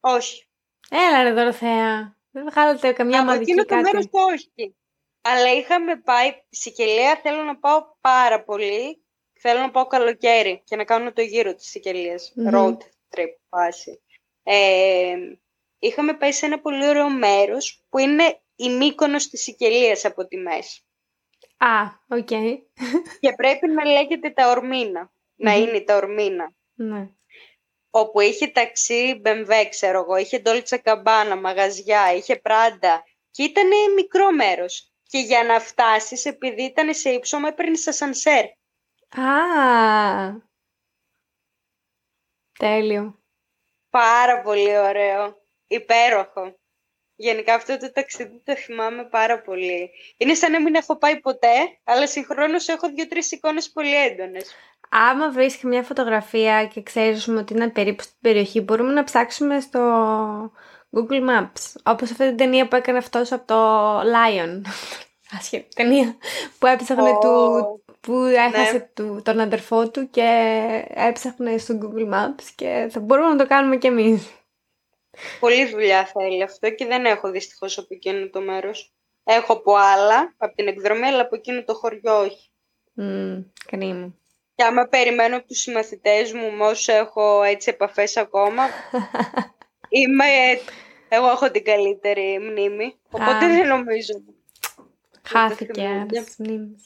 Όχι. 0.00 0.46
Έλα 0.90 1.22
ρε 1.22 1.32
Δωροθέα. 1.32 2.16
Δεν 2.30 2.44
βγάλετε 2.50 2.92
καμιά 2.92 3.18
Από 3.20 3.26
μαδική 3.26 3.50
εκείνο 3.50 3.64
το 3.64 3.74
κάτι. 3.74 3.82
μέρος 3.82 4.10
το 4.10 4.18
όχι. 4.20 4.76
Αλλά 5.20 5.52
είχαμε 5.52 5.96
πάει, 5.96 6.32
Σικελία 6.50 7.20
θέλω 7.22 7.42
να 7.42 7.56
πάω 7.56 7.84
πάρα 8.00 8.42
πολύ. 8.44 9.02
Θέλω 9.40 9.60
να 9.60 9.70
πάω 9.70 9.86
καλοκαίρι 9.86 10.62
και 10.64 10.76
να 10.76 10.84
κάνω 10.84 11.12
το 11.12 11.22
γύρο 11.22 11.54
της 11.54 11.68
Σικελίας. 11.68 12.32
Μμμ. 12.34 12.48
Road 12.54 12.76
trip 13.16 13.34
φάση. 13.48 14.02
Ε, 14.42 15.16
είχαμε 15.78 16.14
πάει 16.14 16.32
σε 16.32 16.46
ένα 16.46 16.60
πολύ 16.60 16.88
ωραίο 16.88 17.10
μέρος 17.10 17.84
που 17.88 17.98
είναι 17.98 18.40
η 18.56 18.68
Μύκονος 18.70 19.28
της 19.28 19.42
Σικελίας 19.42 20.04
από 20.04 20.26
τη 20.26 20.36
μέση. 20.36 20.82
Α, 21.58 21.84
οκ. 22.08 22.26
και 23.20 23.32
πρέπει 23.36 23.68
να 23.68 23.84
λέγεται 23.84 24.30
Ταορμίνα. 24.30 25.12
Να 25.34 25.52
Μμμ. 25.52 25.62
είναι 25.62 25.80
Ταορμίνα. 25.80 26.52
Ναι. 26.74 27.10
όπου 27.90 28.20
είχε 28.20 28.46
ταξί 28.48 29.20
BMW, 29.24 29.66
ξέρω 29.70 29.98
εγώ, 30.00 30.16
είχε 30.16 30.42
Dolce 30.44 30.78
Gabbana, 30.82 31.38
μαγαζιά, 31.40 32.14
είχε 32.14 32.40
Prada 32.44 32.98
και 33.30 33.42
ήταν 33.42 33.68
μικρό 33.94 34.32
μέρος. 34.32 34.92
Και 35.02 35.18
για 35.18 35.44
να 35.44 35.60
φτάσεις, 35.60 36.24
επειδή 36.24 36.62
ήταν 36.62 36.94
σε 36.94 37.10
ύψωμα, 37.10 37.48
έπαιρνες 37.48 37.86
ασανσέρ. 37.86 38.44
Α, 39.08 40.40
τέλειο. 42.58 43.22
Πάρα 43.90 44.40
πολύ 44.40 44.78
ωραίο. 44.78 45.42
Υπέροχο. 45.66 46.58
Γενικά 47.20 47.54
αυτό 47.54 47.78
το 47.78 47.92
ταξίδι 47.92 48.42
το 48.44 48.56
θυμάμαι 48.56 49.04
πάρα 49.04 49.40
πολύ. 49.40 49.90
Είναι 50.16 50.34
σαν 50.34 50.52
να 50.52 50.60
μην 50.60 50.74
έχω 50.74 50.96
πάει 50.96 51.20
ποτέ, 51.20 51.54
αλλά 51.84 52.06
συγχρόνως 52.06 52.68
έχω 52.68 52.88
δύο-τρεις 52.88 53.32
εικόνες 53.32 53.70
πολύ 53.70 54.04
έντονες. 54.04 54.54
Άμα 54.88 55.30
βρεις 55.30 55.62
μια 55.62 55.82
φωτογραφία 55.82 56.66
και 56.66 56.82
ξέρεις 56.82 57.24
πούμε, 57.24 57.40
ότι 57.40 57.52
είναι 57.52 57.68
περίπου 57.68 58.02
στην 58.02 58.16
περιοχή, 58.20 58.60
μπορούμε 58.60 58.92
να 58.92 59.04
ψάξουμε 59.04 59.60
στο 59.60 59.80
Google 60.90 61.28
Maps. 61.30 61.80
Όπως 61.82 62.10
αυτή 62.10 62.26
την 62.26 62.36
ταινία 62.36 62.68
που 62.68 62.76
έκανε 62.76 62.98
αυτός 62.98 63.32
από 63.32 63.46
το 63.46 64.00
Lion. 64.00 64.60
Άσχετη 65.38 65.68
ταινία. 65.74 66.16
Που 66.58 66.66
έψαχνε 66.66 67.10
Ω, 67.10 67.18
του, 67.18 67.82
που 68.00 68.14
έχασε 68.14 68.72
ναι. 68.72 68.88
του, 68.94 69.20
τον 69.24 69.40
αδερφό 69.40 69.90
του 69.90 70.10
και 70.10 70.28
έψαχνε 70.88 71.58
στο 71.58 71.78
Google 71.82 72.14
Maps 72.14 72.44
και 72.54 72.88
θα 72.90 73.00
μπορούμε 73.00 73.28
να 73.28 73.36
το 73.36 73.46
κάνουμε 73.46 73.76
κι 73.76 73.86
εμείς. 73.86 74.37
Πολύ 75.40 75.66
δουλειά 75.66 76.06
θέλει 76.06 76.42
αυτό 76.42 76.70
και 76.70 76.86
δεν 76.86 77.04
έχω 77.04 77.30
δυστυχώς 77.30 77.78
από 77.78 77.86
εκείνο 77.90 78.28
το 78.28 78.40
μέρος. 78.40 78.92
Έχω 79.24 79.52
από 79.52 79.74
άλλα, 79.74 80.34
από 80.36 80.54
την 80.54 80.68
εκδρομή, 80.68 81.06
αλλά 81.06 81.20
από 81.22 81.34
εκείνο 81.34 81.64
το 81.64 81.74
χωριό 81.74 82.18
όχι. 82.20 82.50
Μμ, 82.92 83.38
κρίμα. 83.66 84.14
Και 84.54 84.64
άμα 84.64 84.84
περιμένω 84.84 85.36
από 85.36 85.46
τους 85.46 85.58
συμμαθητές 85.58 86.32
μου, 86.32 86.50
με 86.52 86.64
όσους 86.66 86.88
έχω 86.88 87.42
έτσι 87.42 87.70
επαφές 87.70 88.16
ακόμα, 88.16 88.62
είμαι... 89.88 90.24
Εγώ 91.08 91.28
έχω 91.30 91.50
την 91.50 91.64
καλύτερη 91.64 92.38
μνήμη, 92.38 92.94
οπότε 93.10 93.44
Α. 93.44 93.48
δεν 93.48 93.66
νομίζω. 93.66 94.22
Χάθηκε 95.22 95.72
θυμούνται. 95.82 96.18
από 96.18 96.26
τις 96.26 96.36
μνήμες. 96.38 96.82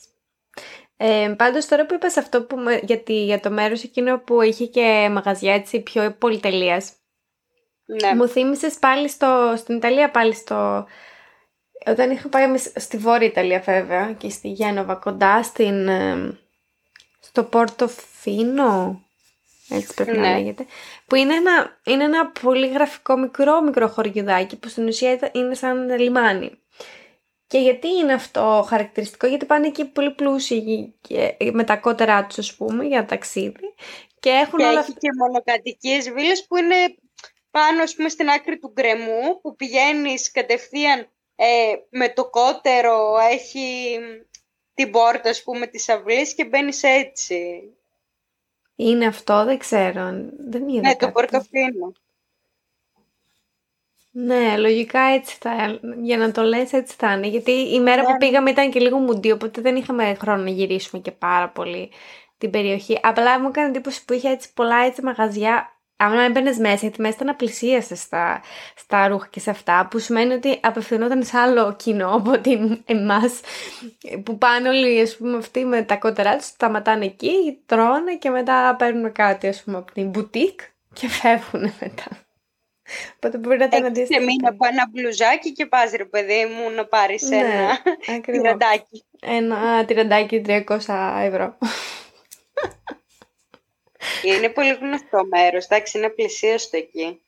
Ε, 0.96 1.34
πάντως 1.36 1.66
τώρα 1.66 1.86
που 1.86 1.94
είπες 1.94 2.16
αυτό 2.16 2.44
που, 2.44 2.56
με- 2.56 2.80
γιατί, 2.82 3.24
για 3.24 3.40
το 3.40 3.50
μέρος 3.50 3.82
εκείνο 3.82 4.18
που 4.18 4.40
είχε 4.42 4.66
και 4.66 5.08
μαγαζιά 5.12 5.54
έτσι 5.54 5.80
πιο 5.80 6.14
πολυτελείας, 6.18 6.92
Ναι. 7.84 8.14
μου 8.14 8.28
θύμισες 8.28 8.74
πάλι 8.78 9.08
στο, 9.08 9.54
στην 9.56 9.76
Ιταλία 9.76 10.10
πάλι 10.10 10.34
στο... 10.34 10.86
Όταν 11.86 12.10
είχα 12.10 12.28
πάει 12.28 12.42
εμείς 12.44 12.72
στη 12.76 12.96
Βόρεια 12.96 13.26
Ιταλία 13.26 13.60
βέβαια 13.60 14.12
και 14.12 14.28
στη 14.30 14.48
Γένοβα 14.48 14.94
κοντά 14.94 15.42
στην, 15.42 15.88
ε, 15.88 16.38
στο 17.20 17.44
Πόρτο 17.44 17.88
Φίνο, 17.88 19.02
έτσι 19.68 19.94
πρέπει 19.94 20.16
να 20.18 20.28
Ναι. 20.28 20.34
λέγεται, 20.38 20.66
που 21.06 21.14
είναι 21.14 21.34
ένα, 21.34 21.80
είναι 21.84 22.04
ένα 22.04 22.26
πολύ 22.26 22.68
γραφικό 22.68 23.16
μικρό 23.16 23.62
μικρό 23.62 23.88
χωριουδάκι 23.88 24.56
που 24.58 24.68
στην 24.68 24.86
ουσία 24.86 25.12
ήταν- 25.12 25.30
είναι 25.34 25.54
σαν 25.54 25.98
λιμάνι. 25.98 26.50
Και 27.46 27.58
γιατί 27.58 27.88
είναι 27.88 28.12
αυτό 28.12 28.64
χαρακτηριστικό, 28.68 29.26
γιατί 29.26 29.44
πάνε 29.46 29.66
εκεί 29.66 29.84
πολύ 29.84 30.10
πλούσιοι 30.10 30.94
και, 31.00 31.36
με 31.52 31.64
τα 31.64 31.76
κότερά 31.76 32.26
τους 32.26 32.38
ας 32.38 32.54
πούμε 32.54 32.84
για 32.84 33.04
ταξίδι 33.04 33.74
και 34.20 34.30
έχουν 34.30 34.58
Και 34.58 34.64
όλα 34.64 34.80
έχει 34.80 34.92
και 34.92 35.08
μονοκατοικίες 35.18 36.10
βίλες 36.10 36.46
που 36.46 36.56
είναι 36.56 36.74
πάνω 37.52 37.82
ας 37.82 37.94
πούμε, 37.94 38.08
στην 38.08 38.28
άκρη 38.28 38.58
του 38.58 38.72
γκρεμού, 38.74 39.40
που 39.42 39.56
πηγαίνεις 39.56 40.30
κατευθείαν 40.30 41.00
ε, 41.36 41.74
με 41.90 42.08
το 42.08 42.30
κότερο, 42.30 43.18
έχει 43.30 43.98
την 44.74 44.90
πόρτα 44.90 45.30
ας 45.30 45.42
πούμε 45.42 45.66
της 45.66 45.88
αυλής 45.88 46.34
και 46.34 46.44
μπαίνεις 46.44 46.82
έτσι. 46.82 47.62
Είναι 48.76 49.06
αυτό, 49.06 49.44
δεν 49.44 49.58
ξέρω. 49.58 50.10
Δεν 50.38 50.68
είδα 50.68 50.80
Ναι, 50.88 50.96
το 50.96 50.96
κάτι. 50.96 51.12
πορτοφίνο. 51.12 51.92
Ναι, 54.14 54.56
λογικά 54.56 55.00
έτσι 55.00 55.36
θα 55.40 55.80
Για 56.02 56.16
να 56.18 56.32
το 56.32 56.42
λες 56.42 56.72
έτσι 56.72 56.96
θα 56.98 57.12
είναι. 57.12 57.26
Γιατί 57.26 57.50
η 57.52 57.80
μέρα 57.80 58.02
Ναι. 58.02 58.08
που 58.08 58.16
πήγαμε 58.16 58.50
ήταν 58.50 58.70
και 58.70 58.80
λίγο 58.80 58.98
μουντί, 58.98 59.30
οπότε 59.30 59.60
δεν 59.60 59.76
είχαμε 59.76 60.14
χρόνο 60.14 60.42
να 60.42 60.50
γυρίσουμε 60.50 61.02
και 61.02 61.12
πάρα 61.12 61.48
πολύ 61.48 61.90
την 62.38 62.50
περιοχή. 62.50 62.98
Απλά 63.02 63.40
μου 63.40 63.48
έκανε 63.48 63.68
εντύπωση 63.68 64.04
που 64.04 64.12
είχε 64.12 64.28
έτσι 64.28 64.52
πολλά 64.52 64.76
έτσι 64.76 65.02
μαγαζιά. 65.02 65.81
Αν 66.04 66.18
έμπαινες 66.18 66.56
μέσα, 66.58 66.74
γιατί 66.74 67.00
μέσα 67.00 67.14
ήταν 67.14 67.28
απλησίασε 67.28 67.94
στα, 67.94 68.42
στα 68.76 69.08
ρούχα 69.08 69.26
και 69.30 69.40
σε 69.40 69.50
αυτά, 69.50 69.88
που 69.90 69.98
σημαίνει 69.98 70.32
ότι 70.32 70.58
απευθυνόταν 70.62 71.24
σε 71.24 71.38
άλλο 71.38 71.74
κοινό 71.74 72.14
από 72.14 72.30
ότι 72.30 72.82
εμάς, 72.86 73.40
που 74.22 74.38
πάνε 74.38 74.68
όλοι 74.68 75.00
ας 75.00 75.16
πούμε, 75.16 75.36
αυτοί 75.36 75.64
με 75.64 75.82
τα 75.82 75.96
κότερά 75.96 76.36
τους, 76.36 76.46
σταματάνε 76.46 77.04
εκεί, 77.04 77.58
τρώνε 77.66 78.16
και 78.16 78.30
μετά 78.30 78.76
παίρνουν 78.78 79.12
κάτι 79.12 79.46
ας 79.48 79.62
πούμε, 79.62 79.76
από 79.78 79.92
την 79.92 80.08
μπουτίκ 80.08 80.60
και 80.92 81.08
φεύγουν 81.08 81.72
μετά. 81.80 82.04
Οπότε 83.16 83.38
μπορεί 83.38 83.58
να 83.58 83.64
ήταν 83.64 83.84
Έχεις 83.84 83.88
αντίστοιχο. 83.98 84.20
μείνει 84.20 84.46
από 84.46 84.66
ένα 84.66 84.88
μπλουζάκι 84.90 85.52
και 85.52 85.66
πας 85.66 85.90
ρε 85.90 86.04
παιδί 86.04 86.44
μου 86.46 86.70
να 86.74 86.84
πάρεις 86.86 87.22
Ναι, 87.22 87.36
ένα 87.36 87.78
Ακριβώς. 88.16 88.42
τυραντάκι. 88.42 89.04
Ένα 89.20 89.84
τυραντάκι 89.84 90.42
300 90.46 91.22
ευρώ. 91.22 91.58
Είναι 94.22 94.48
πολύ 94.48 94.74
γνωστό 94.74 95.26
μέρος, 95.30 95.64
εντάξει, 95.64 95.98
είναι 95.98 96.08
πλησίαστο 96.08 96.76
εκεί. 96.76 97.20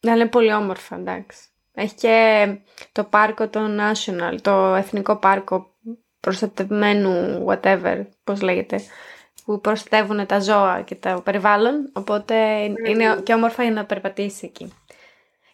Να 0.00 0.12
είναι 0.12 0.26
πολύ 0.26 0.52
όμορφα, 0.52 0.96
εντάξει. 0.96 1.38
Έχει 1.74 1.94
και 1.94 2.46
το 2.92 3.04
πάρκο 3.04 3.48
το 3.48 3.60
National, 3.60 4.36
το 4.42 4.74
εθνικό 4.74 5.16
πάρκο 5.16 5.74
προστατευμένου 6.20 7.44
whatever, 7.48 8.06
πώς 8.24 8.40
λέγεται, 8.40 8.80
που 9.44 9.60
προστατεύουν 9.60 10.26
τα 10.26 10.40
ζώα 10.40 10.82
και 10.86 10.94
το 10.94 11.20
περιβάλλον, 11.24 11.90
οπότε 11.92 12.64
είναι 12.86 13.20
και 13.22 13.34
όμορφα 13.34 13.62
για 13.62 13.72
να 13.72 13.84
περπατήσεις 13.84 14.42
εκεί. 14.42 14.72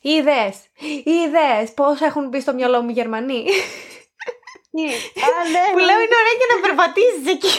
Οι 0.00 0.10
ιδέες, 0.10 0.56
οι 1.04 1.10
ιδέες, 1.10 1.72
πώς 1.74 2.00
έχουν 2.00 2.28
μπει 2.28 2.40
στο 2.40 2.54
μυαλό 2.54 2.82
μου 2.82 2.88
οι 2.88 2.92
Γερμανοί, 2.92 3.44
Τι; 4.70 4.82
Α, 5.26 5.28
ναι, 5.52 5.64
που 5.72 5.78
λέω 5.78 6.00
είναι 6.04 6.16
ωραία 6.20 6.36
και 6.40 6.48
να 6.52 6.60
περπατήσεις 6.60 7.26
εκεί. 7.34 7.58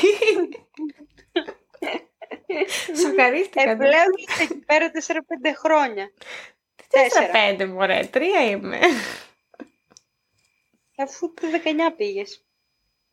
Σοκαρίστηκα. 3.01 3.65
ναι. 3.65 3.71
Επιπλέον 3.71 4.07
είσαι 4.27 4.43
εκεί 4.43 4.55
πέρα 4.57 4.91
4-5 5.07 5.53
χρόνια. 5.55 6.11
Τέσσερα 6.89 7.09
Τέσσερα. 7.27 7.31
πέντε 7.47 7.65
μωρέ, 7.65 8.05
τρία 8.11 8.41
είμαι. 8.45 8.79
Αφού 10.97 11.33
το 11.33 11.41
19 11.63 11.93
πήγες. 11.97 12.45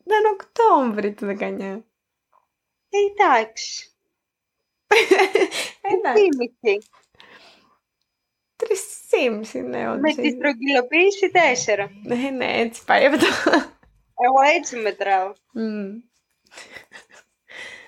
Ήταν 0.05 0.25
Οκτώβρη 0.33 1.13
του 1.13 1.25
19. 1.39 1.81
Ε, 2.89 2.97
εντάξει. 3.11 3.91
Εντάξει, 5.81 6.23
Τι 6.29 6.35
μισή. 6.37 6.87
τρεις 8.55 9.11
ήμιση, 9.25 9.59
ναι, 9.61 9.77
Με 9.83 9.89
όντως. 9.91 10.15
τη 10.15 10.29
στρογγυλοποίηση 10.29 11.31
4. 11.75 11.87
Ναι, 12.03 12.29
ναι, 12.29 12.57
έτσι 12.59 12.83
πάει 12.85 13.05
αυτό. 13.05 13.25
Εγώ 14.25 14.41
έτσι 14.55 14.75
μετράω. 14.75 15.33
Μμ. 15.53 15.87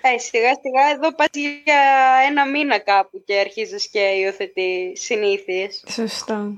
Ε, 0.02 0.18
σιγά 0.18 0.54
σιγά 0.62 0.90
εδώ 0.94 1.14
πας 1.14 1.28
για 1.64 1.80
ένα 2.28 2.46
μήνα 2.46 2.78
κάπου 2.78 3.22
και 3.24 3.38
αρχίζεις 3.38 3.88
και 3.88 4.00
υιοθετεί 4.00 4.92
συνήθειες. 4.96 5.84
Σωστό. 5.88 6.56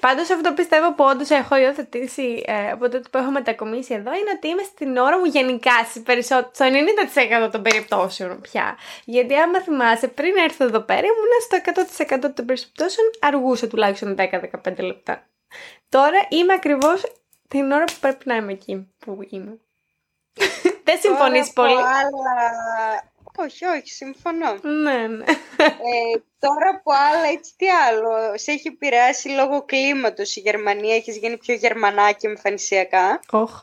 Πάντως 0.00 0.30
αυτό 0.30 0.52
πιστεύω 0.52 0.94
που 0.94 1.04
όντως 1.04 1.30
έχω 1.30 1.56
υιοθετήσει 1.56 2.42
ε, 2.46 2.70
από 2.70 2.88
τότε 2.88 3.08
που 3.10 3.18
έχω 3.18 3.30
μετακομίσει 3.30 3.94
εδώ 3.94 4.10
είναι 4.14 4.30
ότι 4.36 4.48
είμαι 4.48 4.62
στην 4.62 4.96
ώρα 4.96 5.18
μου 5.18 5.24
γενικά 5.24 5.72
περισσότερο, 6.04 6.50
στο 6.52 6.66
90% 7.46 7.50
των 7.52 7.62
περιπτώσεων 7.62 8.40
πια. 8.40 8.76
Γιατί 9.04 9.34
άμα 9.34 9.60
θυμάσαι 9.60 10.08
πριν 10.08 10.36
έρθω 10.36 10.64
εδώ 10.64 10.80
πέρα 10.80 11.00
ήμουν 11.00 11.84
στο 11.96 12.16
100% 12.28 12.32
των 12.34 12.46
περιπτώσεων 12.46 13.10
αργούσα 13.20 13.66
τουλάχιστον 13.66 14.14
10-15 14.18 14.78
λεπτά. 14.78 15.26
Τώρα 15.88 16.26
είμαι 16.28 16.52
ακριβώς 16.52 17.02
την 17.48 17.70
ώρα 17.72 17.84
που 17.84 17.96
πρέπει 18.00 18.28
να 18.28 18.36
είμαι 18.36 18.52
εκεί 18.52 18.92
που 18.98 19.18
είμαι. 19.28 19.58
Δεν 20.84 20.98
συμφωνείς 21.00 21.52
πολύ. 21.52 21.72
Άλλα... 21.72 23.12
Όχι, 23.36 23.64
όχι, 23.64 23.88
συμφωνώ. 23.90 24.58
Ναι, 24.62 25.06
ναι. 25.06 25.24
Ε, 25.58 26.20
τώρα 26.38 26.80
που 26.82 26.92
άλλα, 26.92 27.28
έτσι 27.32 27.52
τι 27.56 27.68
άλλο. 27.68 28.38
Σε 28.38 28.50
έχει 28.50 28.68
επηρεάσει 28.68 29.28
λόγω 29.28 29.64
κλίματος 29.64 30.36
η 30.36 30.40
Γερμανία, 30.40 30.94
έχεις 30.94 31.16
γίνει 31.16 31.36
πιο 31.36 31.54
γερμανάκι 31.54 32.26
εμφανισιακά. 32.26 33.20
Όχ, 33.30 33.62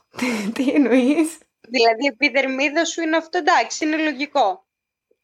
τι 0.53 0.70
εννοείς; 0.70 1.38
Δηλαδή 1.67 2.03
η 2.03 2.08
επιδερμίδα 2.08 2.86
σου 2.86 3.01
είναι 3.01 3.17
αυτό, 3.17 3.38
εντάξει, 3.38 3.86
είναι 3.86 3.98
λογικό. 3.98 4.65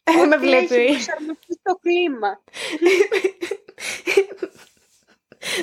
Δεν 0.03 0.27
με 0.27 0.38
βλέπει. 0.38 0.75
Έχει 0.75 0.93
προσαρμοστεί 0.93 1.53
στο 1.53 1.79
κλίμα. 1.81 2.41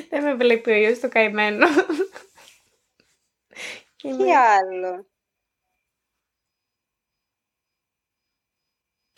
Δεν 0.08 0.22
με 0.22 0.34
βλέπει 0.34 0.70
ο 0.70 0.74
ιός 0.74 1.00
το 1.00 1.08
καημένο. 1.08 1.66
Τι 3.96 4.34
άλλο. 4.34 5.06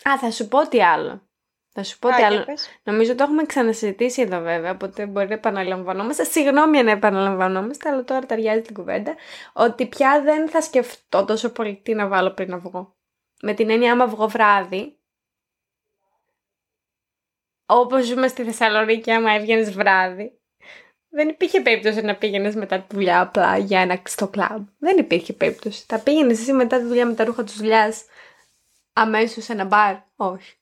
Α, 0.09 0.17
θα 0.17 0.31
σου 0.31 0.47
πω 0.47 0.67
τι 0.67 0.83
άλλο. 0.83 1.21
Θα 1.73 1.83
σου 1.83 1.99
πω 1.99 2.07
Α, 2.07 2.11
τι 2.11 2.17
για 2.17 2.27
άλλο. 2.27 2.43
πες. 2.43 2.69
Νομίζω 2.83 3.15
το 3.15 3.23
έχουμε 3.23 3.45
ξανασυζητήσει 3.45 4.21
εδώ 4.21 4.39
βέβαια, 4.39 4.71
οπότε 4.71 5.05
μπορεί 5.05 5.27
να 5.27 5.33
επαναλαμβανόμαστε. 5.33 6.23
Συγγνώμη 6.23 6.79
αν 6.79 6.87
επαναλαμβανόμαστε, 6.87 7.89
αλλά 7.89 8.03
τώρα 8.03 8.25
ταιριάζει 8.25 8.61
την 8.61 8.73
κουβέντα. 8.73 9.15
Ότι 9.53 9.85
πια 9.85 10.21
δεν 10.21 10.49
θα 10.49 10.61
σκεφτώ 10.61 11.25
τόσο 11.25 11.51
πολύ 11.51 11.75
τι 11.83 11.93
να 11.93 12.07
βάλω 12.07 12.31
πριν 12.31 12.49
να 12.49 12.57
βγω. 12.57 12.95
Με 13.41 13.53
την 13.53 13.69
έννοια, 13.69 13.91
άμα 13.91 14.07
βγω 14.07 14.27
βράδυ, 14.27 14.99
όπως 17.65 18.05
ζούμε 18.05 18.27
στη 18.27 18.43
Θεσσαλονίκη, 18.43 19.11
άμα 19.11 19.31
έβγαινες 19.31 19.71
βράδυ, 19.71 20.41
δεν 21.09 21.29
υπήρχε 21.29 21.61
περίπτωση 21.61 22.01
να 22.01 22.15
πήγαινες 22.15 22.55
μετά 22.55 22.79
τη 22.79 22.95
δουλειά 22.95 23.21
απλά 23.21 23.57
για 23.57 23.79
ένα 23.79 24.01
στο 24.05 24.27
κλαμπ. 24.27 24.65
Δεν 24.77 24.97
υπήρχε 24.97 25.33
περίπτωση. 25.33 25.83
Θα 25.87 25.99
πήγαινες 25.99 26.39
εσύ 26.39 26.53
μετά 26.53 26.77
τη 26.77 26.83
δουλειά 26.83 27.05
με 27.05 27.13
τα 27.13 27.23
ρούχα 27.23 27.43
της 27.43 27.55
δουλειάς 27.57 28.05
αμέσως 28.93 29.43
σε 29.43 29.51
ένα 29.53 29.65
μπαρ; 29.65 29.95
Όχι. 30.15 30.55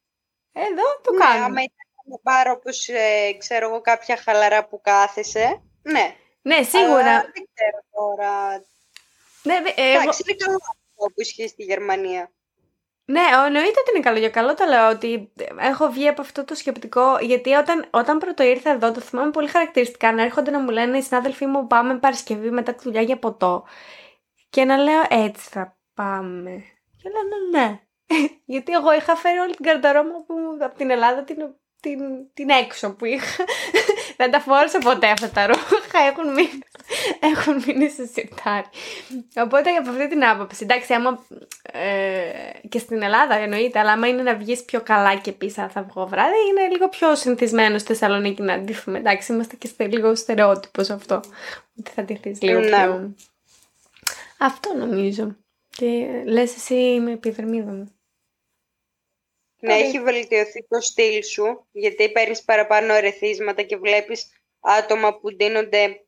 Εδώ 0.52 0.84
το 1.04 1.12
Ναι, 1.12 1.18
κάνουμε. 1.18 1.46
άμα 1.46 1.62
ήταν 1.62 1.88
ένα 2.06 2.20
μπαρ 2.24 2.50
όπως, 2.50 2.88
ε, 2.88 3.34
ξέρω 3.38 3.68
εγώ, 3.70 3.82
κάποια 3.82 4.18
χαλαρά 4.18 4.68
που 4.68 4.82
κάθεσαι. 4.82 5.62
Ναι. 5.82 6.16
Ναι, 6.42 6.64
σίγουρα. 6.64 7.00
Αλλά 7.00 7.22
δεν 7.34 7.48
ξέρω 7.54 7.84
τώρα. 7.92 8.52
Ναι, 9.44 9.62
δε- 9.62 9.74
εγώ... 9.92 10.02
Εντάξει, 10.02 10.24
είναι 10.28 10.36
καλό 10.38 10.56
αυτό 10.56 11.06
που 11.14 11.22
ισχύει 11.22 11.48
στη 11.48 11.64
Γερμανία. 11.64 12.32
ναι, 13.06 13.22
εννοείται 13.46 13.80
ότι 13.80 13.92
είναι 13.96 14.00
καλό 14.04 14.18
για 14.20 14.30
καλό. 14.30 14.54
Το 14.54 14.66
λέω 14.66 14.90
ότι 14.90 15.34
έχω 15.60 15.88
βγει 15.90 16.08
από 16.08 16.22
αυτό 16.22 16.46
το 16.46 16.56
σκεπτικό. 16.56 17.18
Γιατί 17.20 17.54
όταν, 17.54 17.88
όταν 17.92 18.18
πρώτο 18.18 18.44
ήρθα 18.44 18.70
εδώ, 18.70 18.92
το 18.92 19.00
θυμάμαι 19.02 19.32
πολύ 19.32 19.48
χαρακτηριστικά 19.48 20.14
να 20.14 20.24
έρχονται 20.24 20.52
να 20.52 20.60
μου 20.60 20.70
λένε 20.70 20.98
οι 20.98 21.02
συνάδελφοί 21.02 21.46
μου 21.46 21.68
πάμε 21.68 22.00
Παρασκευή 22.00 22.52
μετά 22.52 22.74
τη 22.76 22.84
δουλειά 22.84 23.02
για 23.02 23.20
ποτό. 23.20 23.66
Και 24.50 24.66
να 24.66 24.78
λέω 24.78 25.02
έτσι 25.10 25.50
θα 25.50 25.78
πάμε. 25.94 26.64
Και 26.98 27.10
λέω 27.10 27.24
ναι, 27.24 27.60
ναι. 27.60 27.80
Γιατί 28.46 28.72
εγώ 28.72 28.94
είχα 28.94 29.16
φέρει 29.16 29.38
όλη 29.38 29.56
την 29.56 29.66
καρταρόμα 29.66 30.12
μου 30.28 30.66
από 30.66 30.78
την 30.78 30.90
Ελλάδα 30.90 31.24
την, 31.24 31.38
την, 31.80 32.00
την 32.34 32.50
έξω 32.50 32.94
που 32.96 33.06
είχα. 33.06 33.44
Δεν 34.18 34.32
τα 34.32 34.40
φόρησα 34.40 34.78
ποτέ 34.78 35.08
αυτά 35.08 35.30
τα 35.30 35.48
ρούχα. 35.48 36.00
Έχουν 36.12 36.34
μείνει, 36.34 36.60
έχουν 37.20 37.64
μείνει 37.66 37.90
σε 37.90 38.06
σιρτάρι. 38.06 38.66
Οπότε 39.36 39.70
από 39.70 39.90
αυτή 39.90 40.08
την 40.08 40.26
άποψη, 40.26 40.64
εντάξει, 40.64 40.94
άμα 40.94 41.26
ε, 41.72 42.68
και 42.70 42.80
στην 42.80 43.02
Ελλάδα 43.02 43.36
εννοείται, 43.36 43.80
αλλά 43.80 43.92
άμα 43.92 44.08
είναι 44.08 44.22
να 44.22 44.36
βγεις 44.36 44.64
πιο 44.64 44.82
καλά 44.82 45.16
και 45.16 45.32
πεις 45.32 45.54
θα 45.54 45.88
βγω 45.90 46.08
βράδυ, 46.08 46.36
είναι 46.50 46.68
λίγο 46.72 46.90
πιο 46.90 47.16
συνηθισμένο 47.16 47.78
στη 47.78 47.88
Θεσσαλονίκη 47.88 48.42
να 48.42 48.60
ντύθουμε. 48.60 48.98
Εντάξει, 48.98 49.34
είμαστε 49.34 49.56
και 49.56 49.68
στο 49.68 49.86
λίγο 49.86 50.16
στερεότυπος 50.16 50.86
σε 50.86 50.94
αυτό. 50.94 51.20
Ότι 51.80 51.92
θα 51.92 52.04
ντυθείς 52.04 52.42
λίγο 52.42 52.60
Ναι. 52.60 52.68
πιο. 52.68 53.16
Αυτό 54.38 54.74
νομίζω. 54.78 55.36
Και 55.70 56.08
λες 56.26 56.56
εσύ 56.56 57.00
με 57.04 57.12
επιδερμίδα 57.12 57.72
μου. 57.72 57.94
Ναι, 59.60 59.74
Ωραία. 59.74 59.86
έχει 59.86 60.00
βελτιωθεί 60.00 60.66
το 60.68 60.82
στυλ 60.82 61.24
σου, 61.24 61.68
γιατί 61.72 62.12
παίρνεις 62.12 62.44
παραπάνω 62.44 62.94
ερεθίσματα 62.94 63.62
και 63.62 63.78
βλέπεις 63.78 64.26
άτομα 64.60 65.20
που 65.20 65.34
ντύνονται 65.34 66.04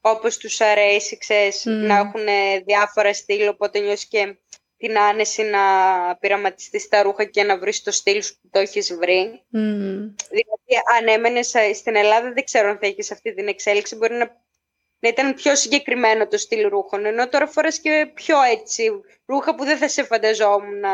όπως 0.00 0.36
τους 0.36 0.60
αρέσει, 0.60 1.18
ξέρεις, 1.18 1.64
Μμμ. 1.64 1.86
να 1.86 1.96
έχουν 1.96 2.26
διάφορα 2.64 3.14
στυλ, 3.14 3.48
οπότε 3.48 3.78
νιώσεις 3.78 4.08
και 4.08 4.38
την 4.76 4.98
άνεση 4.98 5.42
να 5.42 5.60
πειραματιστείς 6.20 6.88
τα 6.88 7.02
ρούχα 7.02 7.24
και 7.24 7.42
να 7.42 7.58
βρεις 7.58 7.82
το 7.82 7.90
στυλ 7.90 8.22
σου 8.22 8.34
που 8.40 8.48
το 8.50 8.58
έχεις 8.58 8.94
βρει. 8.94 9.42
Μμμ. 9.48 10.14
Δηλαδή, 10.28 10.82
αν 10.98 11.08
έμενες 11.08 11.54
στην 11.74 11.96
Ελλάδα, 11.96 12.32
δεν 12.32 12.44
ξέρω 12.44 12.68
αν 12.68 12.78
θα 12.78 12.86
έχεις 12.86 13.10
αυτή 13.10 13.34
την 13.34 13.48
εξέλιξη. 13.48 13.96
Μπορεί 13.96 14.14
να, 14.14 14.42
να 14.98 15.08
ήταν 15.08 15.34
πιο 15.34 15.56
συγκεκριμένο 15.56 16.28
το 16.28 16.38
στυλ 16.38 16.68
ρούχων. 16.68 17.04
Ενώ 17.04 17.28
τώρα 17.28 17.46
φοράς 17.46 17.80
και 17.80 18.10
πιο 18.14 18.42
έτσι 18.42 18.90
ρούχα 19.26 19.54
που 19.54 19.64
δεν 19.64 19.78
θα 19.78 19.88
σε 19.88 20.04
φανταζόμουν 20.04 20.78
να, 20.78 20.92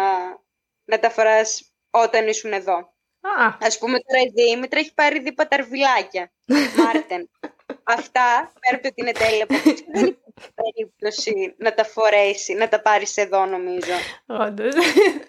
να 0.84 0.98
τα 0.98 1.10
φοράς 1.10 1.69
όταν 1.90 2.28
ήσουν 2.28 2.52
εδώ. 2.52 2.74
Α, 3.20 3.56
Ας 3.60 3.78
πούμε 3.78 3.98
τώρα 4.00 4.22
η 4.22 4.28
Δήμητρα 4.34 4.78
έχει 4.78 4.94
πάρει 4.94 5.20
δίπα 5.20 5.48
ταρβιλάκια. 5.48 6.32
Μάρτεν. 6.76 7.30
Αυτά, 7.84 8.52
πέρα 8.60 8.74
από 8.76 8.82
το 8.82 8.88
ότι 8.88 8.94
είναι 8.94 9.12
τέλεια 9.12 9.42
από 9.42 9.54
πίσω, 9.62 9.84
δεν 9.92 10.04
υπάρχει 10.06 10.52
περίπτωση 10.54 11.54
να 11.58 11.74
τα 11.74 11.84
φορέσει, 11.84 12.54
να 12.54 12.68
τα 12.68 12.80
πάρεις 12.82 13.16
εδώ 13.16 13.44
νομίζω. 13.46 13.92
όντως. 14.26 14.74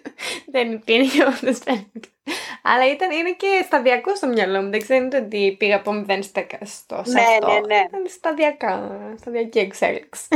δεν 0.52 0.72
υπήρχε 0.72 1.24
όντως 1.24 1.58
Αλλά 2.62 2.90
ήταν, 2.92 3.10
είναι 3.10 3.32
και 3.32 3.62
σταδιακό 3.64 4.14
στο 4.14 4.26
μυαλό 4.26 4.62
μου. 4.62 4.70
Δεν 4.70 4.80
ξέρετε 4.80 5.16
ότι 5.16 5.56
πήγα 5.58 5.76
από 5.76 6.04
0 6.08 6.18
στα 6.22 6.46
100 6.50 6.56
σε 6.62 7.12
Ναι, 7.12 7.20
αυτό. 7.20 7.46
ναι, 7.46 7.58
ναι. 7.58 7.84
Ήταν 7.88 8.06
σταδιακά, 8.08 8.98
σταδιακή 9.20 9.58
εξέλιξη. 9.58 10.28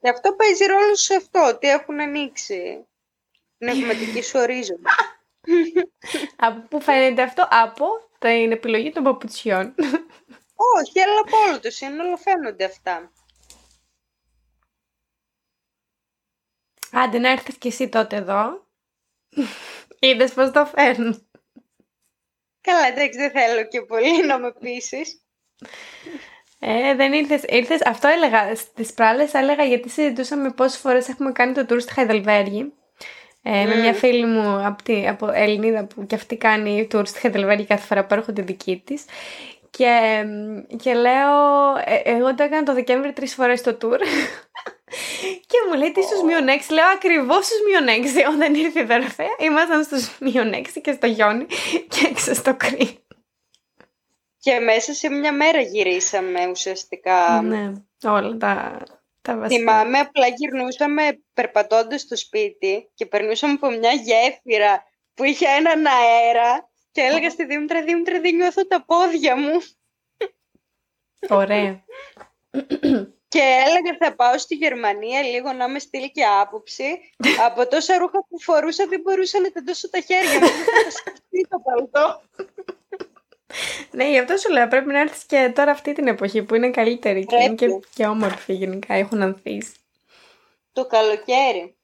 Και 0.00 0.08
αυτό 0.08 0.32
παίζει 0.34 0.64
ρόλο 0.64 0.94
σε 0.94 1.14
αυτό, 1.14 1.48
ότι 1.54 1.68
έχουν 1.68 2.00
ανοίξει 2.00 2.86
την 3.62 3.80
ευματική 3.80 4.22
σου 4.22 4.38
ορίζοντα. 4.38 4.90
από 6.46 6.68
πού 6.68 6.80
φαίνεται 6.82 7.22
αυτό, 7.22 7.48
από 7.50 7.86
την 8.18 8.52
επιλογή 8.52 8.90
των 8.92 9.02
παπουτσιών. 9.02 9.74
Όχι, 10.76 11.00
αλλά 11.00 11.20
από 11.20 11.36
όλο 11.48 11.60
το 11.60 11.70
σύνολο 11.70 12.16
φαίνονται 12.16 12.64
αυτά. 12.64 13.12
Άντε 16.92 17.18
να 17.18 17.30
έρθεις 17.30 17.58
κι 17.58 17.68
εσύ 17.68 17.88
τότε 17.88 18.16
εδώ. 18.16 18.66
Είδες 19.98 20.32
πώς 20.32 20.50
το 20.50 20.66
φέρνουν. 20.66 21.30
Καλά, 22.60 22.86
εντάξει, 22.86 23.18
δεν 23.18 23.30
θέλω 23.30 23.66
και 23.66 23.82
πολύ 23.82 24.26
να 24.26 24.38
με 24.38 24.52
πείσεις. 24.52 25.22
Ε, 26.58 26.94
δεν 26.94 27.12
ήρθες, 27.12 27.42
ήρθες, 27.48 27.82
αυτό 27.82 28.08
έλεγα, 28.08 28.54
στις 28.54 28.92
πράλες 28.92 29.34
έλεγα 29.34 29.64
γιατί 29.64 29.88
συζητούσαμε 29.88 30.50
πόσες 30.50 30.80
φορές 30.80 31.08
έχουμε 31.08 31.32
κάνει 31.32 31.52
το 31.52 31.66
tour 31.68 31.80
στη 31.80 31.92
Χαϊδελβέργη. 31.92 32.72
Ε, 33.42 33.64
Με 33.64 33.76
Μμμ. 33.76 33.80
μια 33.80 33.94
φίλη 33.94 34.26
μου 34.26 34.66
από, 34.66 34.82
τη, 34.82 35.08
από 35.08 35.30
Ελληνίδα 35.32 35.84
που 35.84 36.06
και 36.06 36.14
αυτή 36.14 36.36
κάνει 36.36 36.88
tour 36.92 37.02
στη 37.06 37.20
Χαϊδελβέργη 37.20 37.66
κάθε 37.66 37.86
φορά 37.86 38.06
που 38.06 38.14
έρχονται 38.14 38.42
δική 38.42 38.82
της. 38.86 39.04
Και, 39.70 40.24
και 40.76 40.94
λέω, 40.94 41.30
ε, 41.84 42.00
εγώ 42.04 42.34
το 42.34 42.42
έκανα 42.42 42.62
το 42.62 42.74
Δεκέμβρη 42.74 43.12
τρεις 43.12 43.34
φορές 43.34 43.62
το 43.62 43.70
tour. 43.82 43.98
και 45.50 45.56
μου 45.68 45.78
λέει 45.78 45.92
τι 45.92 46.02
στους 46.02 46.22
μείον 46.22 46.48
έξι. 46.48 46.72
Λέω 46.72 46.84
ακριβώς 46.94 47.46
στους 47.46 47.58
μείον 47.68 47.88
έξι. 47.88 48.24
Όταν 48.34 48.54
ήρθε 48.54 48.80
η 48.80 48.84
Δωροφέα 48.84 49.36
ήμασταν 49.38 49.84
στους 49.84 50.18
μείον 50.20 50.52
έξι 50.52 50.80
και 50.80 50.92
στο 50.92 51.06
Γιόνι 51.06 51.46
και 51.92 52.06
έξω 52.10 52.34
στο 52.34 52.54
Κρή. 52.56 52.98
Και 54.38 54.58
μέσα 54.58 54.92
σε 54.92 55.10
μια 55.10 55.32
μέρα 55.32 55.60
γυρίσαμε 55.60 56.46
ουσιαστικά. 56.50 57.42
ναι, 57.42 57.72
όλα 58.04 58.36
τα, 58.36 58.82
τα 59.22 59.36
βασικά. 59.36 59.58
Θυμάμαι, 59.58 59.98
απλά 59.98 60.26
γυρνούσαμε 60.26 61.22
περπατώντας 61.34 62.00
στο 62.00 62.16
σπίτι 62.16 62.90
και 62.94 63.06
περνούσαμε 63.06 63.52
από 63.52 63.70
μια 63.70 63.92
γέφυρα 63.92 64.84
που 65.14 65.24
είχε 65.24 65.46
έναν 65.46 65.86
αέρα 65.86 66.70
και 66.92 67.00
έλεγα 67.00 67.30
στη 67.30 67.44
Δήμητρα, 67.44 67.82
Δήμητρα, 67.82 68.20
δεν 68.20 68.34
νιώθω 68.34 68.66
τα 68.66 68.84
πόδια 68.84 69.36
μου. 69.36 69.62
Ωραία. 71.28 71.84
Και 73.28 73.40
έλεγα 73.66 73.96
θα 73.98 74.14
πάω 74.14 74.38
στη 74.38 74.54
Γερμανία 74.54 75.22
λίγο 75.22 75.52
να 75.52 75.68
με 75.68 75.78
στείλει 75.78 76.10
και 76.10 76.24
άποψη. 76.24 77.12
Από 77.46 77.66
τόσα 77.66 77.98
ρούχα 77.98 78.24
που 78.28 78.40
φορούσα 78.40 78.86
δεν 78.86 79.00
μπορούσα 79.00 79.40
να 79.40 79.50
τεντώσω 79.50 79.90
τα 79.90 80.00
χέρια 80.00 80.32
μου. 80.32 80.46
Δεν 80.46 80.84
θα 80.84 80.90
σκεφτεί 80.90 81.46
το 81.48 81.62
παλτό. 81.64 82.22
Ναι, 83.90 84.10
γι' 84.10 84.18
αυτό 84.18 84.36
σου 84.36 84.52
λέω. 84.52 84.68
Πρέπει 84.68 84.92
να 84.92 85.00
έρθεις 85.00 85.24
και 85.24 85.52
τώρα 85.54 85.70
αυτή 85.70 85.92
την 85.92 86.06
εποχή 86.06 86.42
που 86.42 86.54
είναι 86.54 86.70
καλύτερη 86.70 87.26
και 87.26 87.36
είναι 87.36 87.54
και, 87.54 87.66
Πρέπει. 87.66 87.86
και 87.94 88.06
όμορφη 88.06 88.52
γενικά. 88.52 88.94
Έχουν 88.94 89.22
ανθίσει. 89.22 89.72
Το 90.72 90.86
καλοκαίρι. 90.86 91.76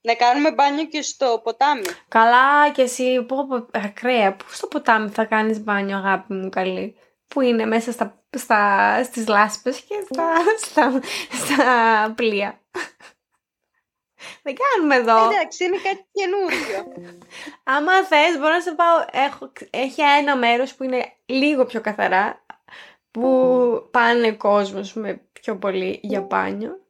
Να 0.00 0.14
κάνουμε 0.14 0.52
μπάνιο 0.52 0.84
και 0.84 1.02
στο 1.02 1.40
ποτάμι. 1.44 1.82
Καλά 2.08 2.70
και 2.70 2.82
εσύ, 2.82 3.22
πω, 3.22 3.46
πω, 3.46 3.66
ακραία, 3.72 4.36
πού 4.36 4.44
στο 4.48 4.66
ποτάμι 4.66 5.08
θα 5.08 5.24
κάνεις 5.24 5.60
μπάνιο 5.60 5.96
αγάπη 5.96 6.32
μου 6.32 6.48
καλή; 6.48 6.96
Που 7.28 7.40
είναι 7.40 7.66
μέσα 7.66 7.92
στα, 7.92 8.22
στα, 8.36 9.02
στις 9.04 9.26
λάσπες 9.28 9.80
και 9.80 9.94
στα, 10.10 10.32
στα, 10.58 11.00
στα 11.44 12.12
πλοία. 12.16 12.60
Δεν 14.42 14.54
κάνουμε 14.54 14.94
εδώ. 14.94 15.30
Εντάξει, 15.30 15.64
είναι 15.64 15.76
κάτι 15.76 16.06
καινούριο. 16.12 16.92
Άμα 17.74 18.04
θες 18.04 18.38
μπορώ 18.38 18.52
να 18.54 18.60
σε 18.60 18.72
πάω, 18.74 19.04
έχω, 19.10 19.52
έχει 19.70 20.02
ένα 20.18 20.36
μέρος 20.36 20.74
που 20.74 20.84
είναι 20.84 21.12
λίγο 21.26 21.64
πιο 21.64 21.80
καθαρά, 21.80 22.44
που 23.10 23.88
πάνε 23.90 24.32
κόσμος 24.32 24.92
με 24.94 25.20
πιο 25.32 25.56
πολύ 25.56 26.00
για 26.02 26.20
μπάνιο. 26.20 26.80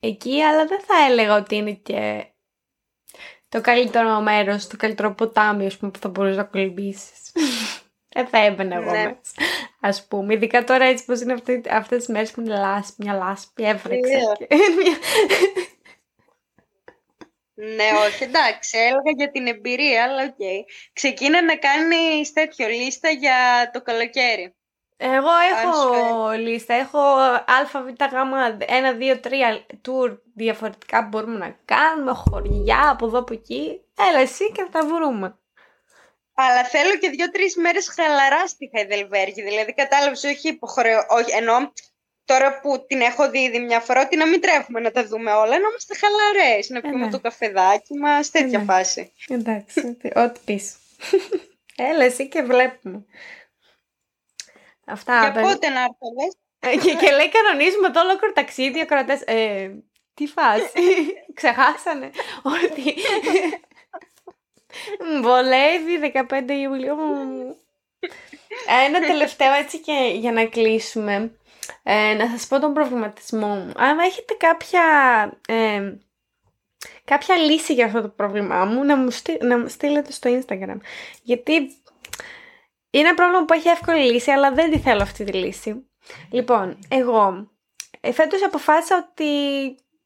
Εκεί, 0.00 0.42
αλλά 0.42 0.66
δεν 0.66 0.80
θα 0.80 0.94
έλεγα 1.10 1.36
ότι 1.36 1.56
είναι 1.56 1.72
και 1.72 2.26
το 3.48 3.60
καλύτερο 3.60 4.20
μέρος, 4.20 4.66
το 4.66 4.76
καλύτερο 4.76 5.14
ποτάμι, 5.14 5.66
ας 5.66 5.76
πούμε, 5.76 5.90
που 5.90 5.98
θα 5.98 6.08
μπορείς 6.08 6.36
να 6.36 6.44
κολυμπήσεις. 6.44 7.32
Δεν 8.08 8.26
θα 8.30 8.38
έμπαινα 8.44 8.76
εγώ 8.76 8.90
Ναι. 8.90 9.02
μέσα. 9.04 9.18
Ας 9.80 10.06
πούμε, 10.06 10.34
ειδικά 10.34 10.64
τώρα 10.64 10.84
έτσι 10.84 11.04
πως 11.04 11.20
είναι 11.20 11.32
αυτή, 11.32 11.62
αυτές 11.70 11.98
τις 11.98 12.08
μέρες 12.08 12.30
που 12.30 12.40
είναι 12.40 12.56
λάσπη, 12.58 13.02
μια 13.04 13.14
λάσπη, 13.14 13.64
έβρεξε. 13.64 14.20
Ωραία. 17.56 17.68
και 17.70 17.76
μια- 17.76 17.92
ναι, 17.92 18.06
όχι, 18.06 18.24
εντάξει, 18.24 18.78
έλεγα 18.78 19.10
για 19.16 19.30
την 19.30 19.46
εμπειρία, 19.46 20.02
αλλά 20.02 20.22
οκ. 20.22 20.66
Ξεκίνα 20.92 21.42
να 21.42 21.56
κάνεις 21.56 22.32
τέτοιο 22.32 22.68
λίστα 22.68 23.08
για 23.08 23.70
το 23.72 23.82
καλοκαίρι. 23.82 24.54
Εγώ 24.98 25.28
έχω 25.52 25.72
σου 25.74 26.38
λίστα, 26.38 26.74
έχω 26.74 26.98
α, 26.98 27.64
β, 27.72 27.86
γ, 28.04 28.62
1, 28.66 28.92
2, 28.92 29.20
3 29.20 29.66
tour 29.88 30.18
διαφορετικά 30.34 31.02
που 31.02 31.08
μπορούμε 31.08 31.38
να 31.38 31.58
κάνουμε, 31.64 32.12
χωριά 32.12 32.88
από 32.90 33.06
εδώ 33.06 33.18
από 33.18 33.32
εκεί. 33.32 33.80
Έλα 34.10 34.20
εσύ 34.20 34.52
και 34.52 34.62
θα 34.62 34.68
τα 34.68 34.86
βρούμε. 34.86 35.38
Αλλά 36.34 36.64
θέλω 36.64 36.96
και 36.96 37.08
δύο-τρει 37.08 37.52
μέρες 37.56 37.88
χαλαρά 37.88 38.46
στη 38.46 38.70
Χαϊδελβέργη. 38.74 39.42
Δηλαδή, 39.42 39.74
κατάλαβες, 39.74 40.24
όχι 40.24 40.48
υποχρεω... 40.48 41.04
Όχι, 41.08 41.32
ενώ 41.36 41.72
τώρα 42.26 42.60
που 42.60 42.84
την 42.86 43.00
έχω 43.00 43.30
δει 43.30 43.38
ήδη 43.38 43.58
μια 43.58 43.80
φορά, 43.80 44.00
ότι 44.00 44.16
να 44.16 44.26
μην 44.26 44.40
τρέχουμε 44.40 44.80
να 44.80 44.90
τα 44.90 45.06
δούμε 45.06 45.32
όλα, 45.32 45.58
να 45.58 45.68
είμαστε 45.68 45.94
χαλαρές. 45.94 46.68
Να 46.68 46.80
πιούμε 46.80 47.04
ναι. 47.04 47.10
το 47.10 47.20
καφεδάκι 47.20 47.94
μας, 47.98 48.30
τέτοια 48.30 48.58
ναι. 48.58 48.64
φάση. 48.64 49.12
Εντάξει, 49.28 49.96
ό,τι 50.14 50.40
πεις. 50.44 50.76
Έλα 51.90 52.04
εσύ 52.04 52.28
και 52.28 52.42
βλέπουμε. 52.42 53.04
Αυτά. 54.84 55.20
Για 55.20 55.32
παιδιά. 55.32 55.50
πότε 55.50 55.68
να 55.68 55.80
έρθω, 55.80 56.06
λες; 56.18 56.36
Ε, 56.58 56.76
και, 56.76 56.94
και 56.94 57.10
λέει 57.10 57.28
κανονίζουμε 57.28 57.90
το 57.90 58.00
ολόκληρο 58.00 58.32
ταξίδι, 58.32 58.80
ακροατές. 58.80 59.22
Ε, 59.24 59.70
τι 60.14 60.26
φάση, 60.26 60.72
ξεχάσανε 61.38 62.10
ότι 62.42 62.94
Μ, 65.00 65.20
βολεύει 65.22 66.12
15 66.28 66.50
Ιουλίου. 66.50 66.96
Ένα 68.86 69.00
τελευταίο 69.00 69.52
έτσι 69.52 69.78
και 69.78 70.12
για 70.14 70.32
να 70.32 70.46
κλείσουμε. 70.46 71.38
Ε, 71.82 72.14
να 72.14 72.28
σας 72.28 72.46
πω 72.46 72.58
τον 72.60 72.72
προβληματισμό 72.72 73.46
μου. 73.46 73.72
Αν 73.76 73.98
έχετε 73.98 74.34
κάποια, 74.34 74.82
ε, 75.48 75.92
κάποια 77.04 77.36
λύση 77.36 77.74
για 77.74 77.84
αυτό 77.86 78.02
το 78.02 78.08
πρόβλημά 78.08 78.64
μου, 78.64 78.84
να 78.84 78.96
μου, 78.96 79.10
στείλ- 79.10 79.42
να 79.42 79.58
μου 79.58 79.68
στείλετε 79.68 80.12
στο 80.12 80.30
Instagram. 80.40 80.76
Γιατί 81.22 81.52
είναι 82.90 83.08
ένα 83.08 83.14
πρόβλημα 83.14 83.44
που 83.44 83.52
έχει 83.54 83.68
εύκολη 83.68 84.12
λύση, 84.12 84.30
αλλά 84.30 84.52
δεν 84.52 84.70
τη 84.70 84.78
θέλω 84.78 85.02
αυτή 85.02 85.24
τη 85.24 85.32
λύση. 85.32 85.86
Λοιπόν, 86.30 86.78
εγώ 86.88 87.50
ε, 88.00 88.12
φέτος 88.12 88.44
αποφάσισα 88.44 89.08
ότι 89.10 89.30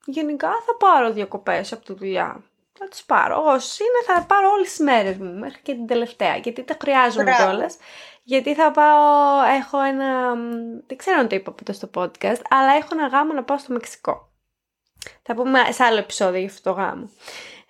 γενικά 0.04 0.48
θα 0.48 0.76
πάρω 0.78 1.12
διακοπές 1.12 1.72
από 1.72 1.84
τη 1.84 1.92
δουλειά. 1.94 2.44
Θα 2.78 2.88
τις 2.88 3.04
πάρω. 3.04 3.42
Όσοι 3.44 3.82
είναι 3.82 4.14
θα 4.20 4.26
πάρω 4.26 4.50
όλες 4.50 4.68
τις 4.68 4.78
μέρες 4.78 5.16
μου, 5.16 5.38
μέχρι 5.38 5.60
και 5.62 5.72
την 5.72 5.86
τελευταία. 5.86 6.36
Γιατί 6.36 6.62
τα 6.64 6.76
χρειάζομαι 6.80 7.22
Μπράβο. 7.22 7.44
κιόλας. 7.50 7.76
Γιατί 8.30 8.54
θα 8.54 8.70
πάω, 8.70 9.42
έχω 9.58 9.80
ένα, 9.80 10.34
μ, 10.36 10.50
δεν 10.86 10.96
ξέρω 10.96 11.18
αν 11.18 11.28
το 11.28 11.34
είπα 11.36 11.52
ποτέ 11.52 11.72
στο 11.72 11.90
podcast, 11.94 12.40
αλλά 12.48 12.72
έχω 12.72 12.88
ένα 12.92 13.06
γάμο 13.06 13.32
να 13.32 13.44
πάω 13.44 13.58
στο 13.58 13.72
Μεξικό. 13.72 14.32
Θα 15.22 15.34
πούμε 15.34 15.58
σε 15.70 15.84
άλλο 15.84 15.98
επεισόδιο 15.98 16.38
για 16.38 16.48
αυτό 16.48 16.70
το 16.70 16.76
γάμο. 16.76 17.10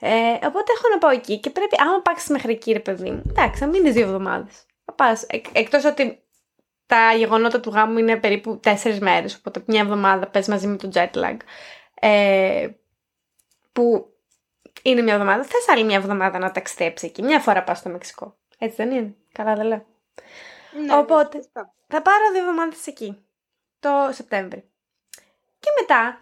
Ε, 0.00 0.32
οπότε 0.32 0.72
έχω 0.76 0.88
να 0.92 0.98
πάω 0.98 1.10
εκεί 1.10 1.40
και 1.40 1.50
πρέπει, 1.50 1.76
άμα 1.78 2.02
πάξεις 2.02 2.28
μέχρι 2.28 2.52
εκεί, 2.52 2.72
ρε 2.72 2.80
παιδί 2.80 3.10
μου, 3.10 3.22
εντάξει, 3.28 3.60
θα 3.60 3.66
μείνεις 3.66 3.92
δύο 3.92 4.02
εβδομάδες. 4.02 4.66
Θα 4.84 4.92
πας. 4.92 5.22
Εκ, 5.22 5.46
Εκτός 5.52 5.84
ότι 5.84 6.22
τα 6.86 7.12
γεγονότα 7.12 7.60
του 7.60 7.70
γάμου 7.70 7.98
είναι 7.98 8.16
περίπου 8.16 8.58
τέσσερις 8.58 8.98
μέρες, 9.00 9.34
οπότε 9.36 9.62
μια 9.66 9.80
εβδομάδα 9.80 10.26
πες 10.26 10.48
μαζί 10.48 10.66
με 10.66 10.76
το 10.76 10.90
jet 10.94 11.12
lag. 11.12 11.36
Ε, 11.94 12.68
που 13.72 14.06
είναι 14.82 15.02
μια 15.02 15.12
εβδομάδα, 15.12 15.42
θες 15.42 15.68
άλλη 15.68 15.84
μια 15.84 15.96
εβδομάδα 15.96 16.38
να 16.38 16.50
ταξιδέψεις 16.50 17.08
εκεί. 17.08 17.22
Μια 17.22 17.40
φορά 17.40 17.62
πας 17.64 17.78
στο 17.78 17.88
Μεξικό. 17.88 18.36
Έτσι 18.58 18.76
δεν 18.76 18.90
είναι. 18.90 19.14
Καλά 19.32 19.54
δεν 19.54 19.66
λέω. 19.66 19.84
Ναι, 20.72 20.96
Οπότε. 20.96 21.36
ναι, 21.36 21.42
σωστά. 21.42 21.74
Θα 21.86 22.02
πάρω 22.02 22.30
δύο 22.30 22.40
εβδομάδες 22.40 22.86
εκεί. 22.86 23.24
Το 23.80 24.08
Σεπτέμβρη. 24.12 24.70
Και 25.58 25.68
μετά, 25.80 26.20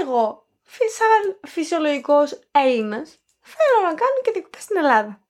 εγώ, 0.00 0.46
φυ- 0.62 0.90
σαν 0.90 1.38
φυσιολογικός 1.46 2.40
Έλληνας, 2.50 3.18
θέλω 3.40 3.82
να 3.88 3.94
κάνω 3.94 4.20
και 4.22 4.30
διακοπές 4.32 4.62
στην 4.62 4.76
Ελλάδα. 4.76 5.20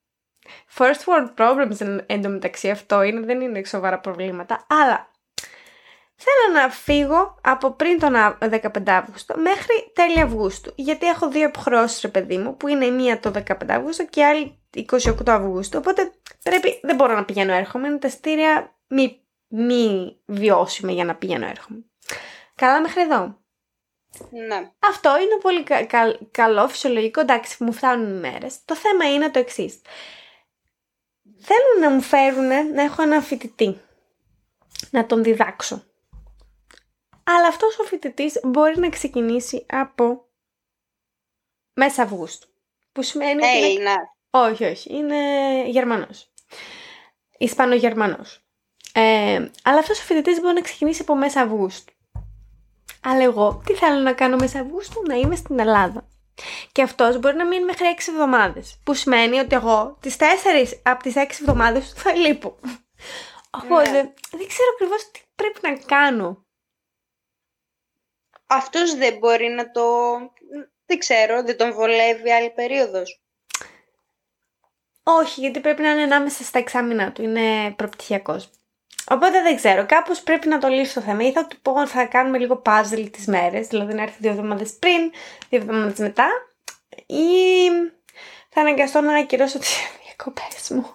First 0.79 1.05
world 1.05 1.35
problems 1.37 1.81
εν, 1.81 2.05
εντωμεταξύ 2.07 2.71
αυτό 2.71 3.03
είναι, 3.03 3.21
δεν 3.21 3.41
είναι 3.41 3.65
σοβαρά 3.65 3.99
προβλήματα, 4.01 4.67
αλλά 4.69 5.11
θέλω 6.19 6.61
να 6.63 6.69
φύγω 6.71 7.39
από 7.43 7.71
πριν 7.71 7.99
τον 7.99 8.15
Α- 8.15 8.39
15 8.41 8.91
Αύγουστο 8.91 9.37
μέχρι 9.39 9.93
τέλη 9.95 10.21
Αυγούστου. 10.21 10.73
Γιατί 10.77 11.07
έχω 11.07 11.29
δύο 11.29 11.47
υποχρεώσεις 11.49 12.01
ρε 12.01 12.09
παιδί 12.09 12.39
μου, 12.39 12.57
που 12.57 12.69
είναι 12.69 12.85
η 12.85 12.91
μία 12.91 13.21
το 13.21 13.31
15 13.31 13.55
Αύγουστο 13.69 14.07
και 14.07 14.21
η 14.21 14.25
άλλη 14.25 14.59
28 14.75 15.15
Αυγούστου. 15.27 15.79
Οπότε 15.79 16.13
πρέπει, 16.43 16.81
δεν 16.83 16.97
μπορώ 16.97 17.15
να 17.15 17.25
πηγαίνω 17.25 17.53
έρχομαι, 17.53 17.89
είναι 17.89 17.99
τα 17.99 18.09
στήρια 18.09 18.77
μη, 18.89 19.21
μη 19.49 20.17
βιώσιμα 20.27 20.93
για 20.93 21.05
να 21.05 21.15
πηγαίνω 21.15 21.47
έρχομαι. 21.47 21.85
Καλά 22.55 22.81
μέχρι 22.81 23.01
εδώ. 23.03 23.39
Ναι. 24.49 24.71
Αυτό 24.79 25.11
είναι 25.21 25.39
πολύ 25.41 25.63
κα- 25.63 25.85
κα- 25.87 26.19
καλό, 26.31 26.69
φυσιολογικό, 26.69 27.21
εντάξει, 27.21 27.65
μου 27.65 27.73
φτάνουν 27.73 28.17
οι 28.17 28.19
μέρες. 28.19 28.65
Το 28.65 28.77
θέμα 28.77 29.13
είναι 29.13 29.31
το 29.31 29.39
εξής. 29.39 29.81
Θέλουν 31.41 31.81
να 31.81 31.91
μου 31.91 32.01
φέρουν 32.01 32.47
να 32.75 32.83
έχω 32.83 33.03
ένα 33.03 33.21
φοιτητή. 33.21 33.81
Να 34.91 35.07
τον 35.07 35.23
διδάξω. 35.23 35.83
Αλλά 37.37 37.47
αυτός 37.49 37.79
ο 37.79 37.83
φοιτητής 37.85 38.41
μπορεί 38.45 38.79
να 38.79 38.89
ξεκινήσει 38.89 39.67
από 39.69 40.29
μέσα 41.75 42.03
Αυγούστου. 42.03 42.49
Που 42.93 43.03
σημαίνει 43.03 43.43
ότι 43.45 43.57
είναι 43.57 43.67
Έλληνας. 43.67 43.97
όχι, 44.31 44.65
όχι. 44.65 44.95
Είναι 44.95 45.17
Γερμανός. 45.69 46.33
Ισπανογερμανός. 47.39 48.43
Ε, 48.93 49.51
αλλά 49.65 49.79
αυτός 49.79 50.01
ο 50.01 50.03
φοιτητής 50.03 50.41
μπορεί 50.41 50.55
να 50.55 50.61
ξεκινήσει 50.61 51.03
από 51.03 51.15
μέσα 51.17 51.41
Αυγούστου. 51.41 51.93
Αλλά 53.03 53.23
εγώ 53.23 53.63
τι 53.67 53.75
θέλω 53.75 54.01
να 54.01 54.13
κάνω 54.13 54.37
μέσα 54.37 54.61
Αυγούστου, 54.61 55.03
να 55.07 55.15
είμαι 55.15 55.37
στην 55.37 55.59
Ελλάδα. 55.59 56.09
Και 56.73 56.83
αυτός 56.83 57.19
μπορεί 57.19 57.37
να 57.37 57.47
μείνει 57.47 57.65
μέχρι 57.65 57.87
6 57.87 58.09
εβδομάδες. 58.09 58.79
Που 58.85 58.95
σημαίνει 58.95 59.39
ότι 59.39 59.55
εγώ 59.55 59.97
τις 60.01 60.17
4 60.17 60.25
από 60.83 61.03
τις 61.03 61.15
6 61.17 61.39
εβδομάδες 61.41 61.93
θα 61.97 62.15
λείπω. 62.15 62.59
Οπότε 63.63 63.91
Ναι. 63.91 64.13
δεν 64.31 64.47
ξέρω 64.47 64.69
ακριβώς 64.75 65.11
τι 65.11 65.21
πρέπει 65.35 65.59
να 65.63 65.77
κάνω. 65.77 66.47
Αυτός 68.51 68.95
δεν 68.95 69.17
μπορεί 69.19 69.49
να 69.49 69.71
το... 69.71 69.83
Δεν 70.87 70.99
ξέρω, 70.99 71.43
δεν 71.43 71.57
τον 71.57 71.73
βολεύει 71.73 72.33
άλλη 72.33 72.51
περίοδος. 72.51 73.23
Όχι, 75.03 75.41
γιατί 75.41 75.61
πρέπει 75.61 75.83
να 75.83 75.91
είναι 75.91 76.03
ανάμεσα 76.03 76.43
στα 76.43 76.59
εξάμεινα 76.59 77.13
του. 77.13 77.23
Είναι 77.23 77.71
προπτυχιακός. 77.77 78.51
Οπότε 79.11 79.43
δεν 79.43 79.57
ξέρω. 79.57 79.87
Κάπως 79.87 80.23
πρέπει 80.23 80.49
να 80.49 80.59
το 80.59 80.69
λύσω 80.69 80.95
το 80.95 81.07
θέμα. 81.07 81.23
Ή 81.23 81.33
θα 81.33 81.47
του 81.47 81.61
πω 81.61 81.87
θα 81.87 82.05
κάνουμε 82.05 82.39
λίγο 82.39 82.63
puzzle 82.65 83.09
τις 83.13 83.27
μέρες, 83.27 83.67
δηλαδή 83.67 83.95
να 83.95 84.03
έρθει 84.03 84.17
δύο 84.21 84.31
εβδομάδες 84.31 84.73
πριν, 84.79 85.11
δύο 85.49 85.61
εβδομάδες 85.61 85.99
μετά. 85.99 86.29
Ή 87.07 87.69
θα 88.49 88.61
αναγκαστώ 88.61 89.01
να 89.01 89.17
ακυρώσω 89.17 89.59
τις 89.59 89.77
διακοπές 90.05 90.71
μου. 90.71 90.95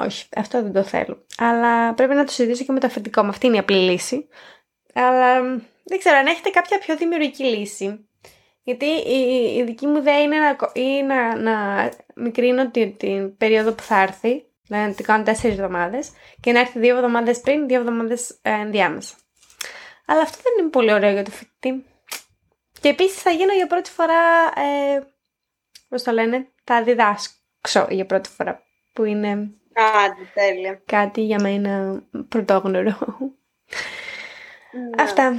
Όχι, 0.00 0.28
αυτό 0.36 0.62
δεν 0.62 0.72
το 0.72 0.82
θέλω. 0.82 1.26
Αλλά 1.36 1.94
πρέπει 1.94 2.14
να 2.14 2.24
το 2.24 2.32
συζητήσω 2.32 2.64
και 2.64 2.72
με 2.72 2.80
το 2.80 2.86
αφεντικό 2.86 3.22
μου. 3.22 3.28
Αυτή 3.28 3.46
είναι 3.46 3.56
η 3.56 3.58
απλή 3.58 3.90
λύση. 3.90 4.28
Αλλά 4.94 5.42
μ, 5.42 5.58
δεν 5.90 5.98
ξέρω 5.98 6.16
αν 6.16 6.26
έχετε 6.26 6.50
κάποια 6.50 6.78
πιο 6.78 6.96
δημιουργική 6.96 7.44
λύση. 7.44 8.08
Γιατί 8.62 8.84
η, 8.86 9.18
η 9.56 9.62
δική 9.64 9.86
μου 9.86 9.96
ιδέα 9.96 10.20
είναι 10.22 10.36
να, 10.38 10.54
κο- 10.54 10.70
ή 10.74 11.02
να, 11.02 11.36
να 11.36 11.88
μικρύνω 12.14 12.70
την, 12.70 12.96
την 12.96 13.36
περίοδο 13.36 13.72
που 13.72 13.82
θα 13.82 14.00
έρθει, 14.00 14.44
δηλαδή 14.66 14.88
να 14.88 14.94
την 14.94 15.04
κάνω 15.04 15.22
τέσσερις 15.22 15.56
εβδομάδες 15.58 16.10
και 16.40 16.52
να 16.52 16.60
έρθει 16.60 16.78
δύο 16.78 16.96
εβδομάδες 16.96 17.40
πριν, 17.40 17.66
δύο 17.66 17.78
εβδομάδες 17.80 18.38
ενδιάμεσα. 18.42 19.14
Αλλά 20.06 20.20
αυτό 20.20 20.38
δεν 20.42 20.52
είναι 20.60 20.70
πολύ 20.70 20.92
ωραίο 20.92 21.12
για 21.12 21.22
το 21.24 21.30
φοιτητή. 21.30 21.84
Και 22.80 22.88
επίσης 22.88 23.22
θα 23.22 23.30
γίνω 23.30 23.52
για 23.52 23.66
πρώτη 23.66 23.90
φορά. 23.90 24.18
Ε, 24.56 25.00
Πώς 25.88 26.02
το 26.02 26.12
λένε, 26.12 26.48
θα 26.64 26.82
διδάσκω 26.82 27.34
για 27.88 28.06
πρώτη 28.06 28.28
φορά. 28.28 28.62
Που 28.92 29.04
είναι 29.04 29.30
Άντε, 29.74 30.30
τέλεια. 30.34 30.82
κάτι 30.86 31.20
για 31.20 31.40
μένα 31.40 32.02
πρωτόγνωρο. 32.28 32.96
Ναι. 34.72 35.02
Αυτά. 35.02 35.34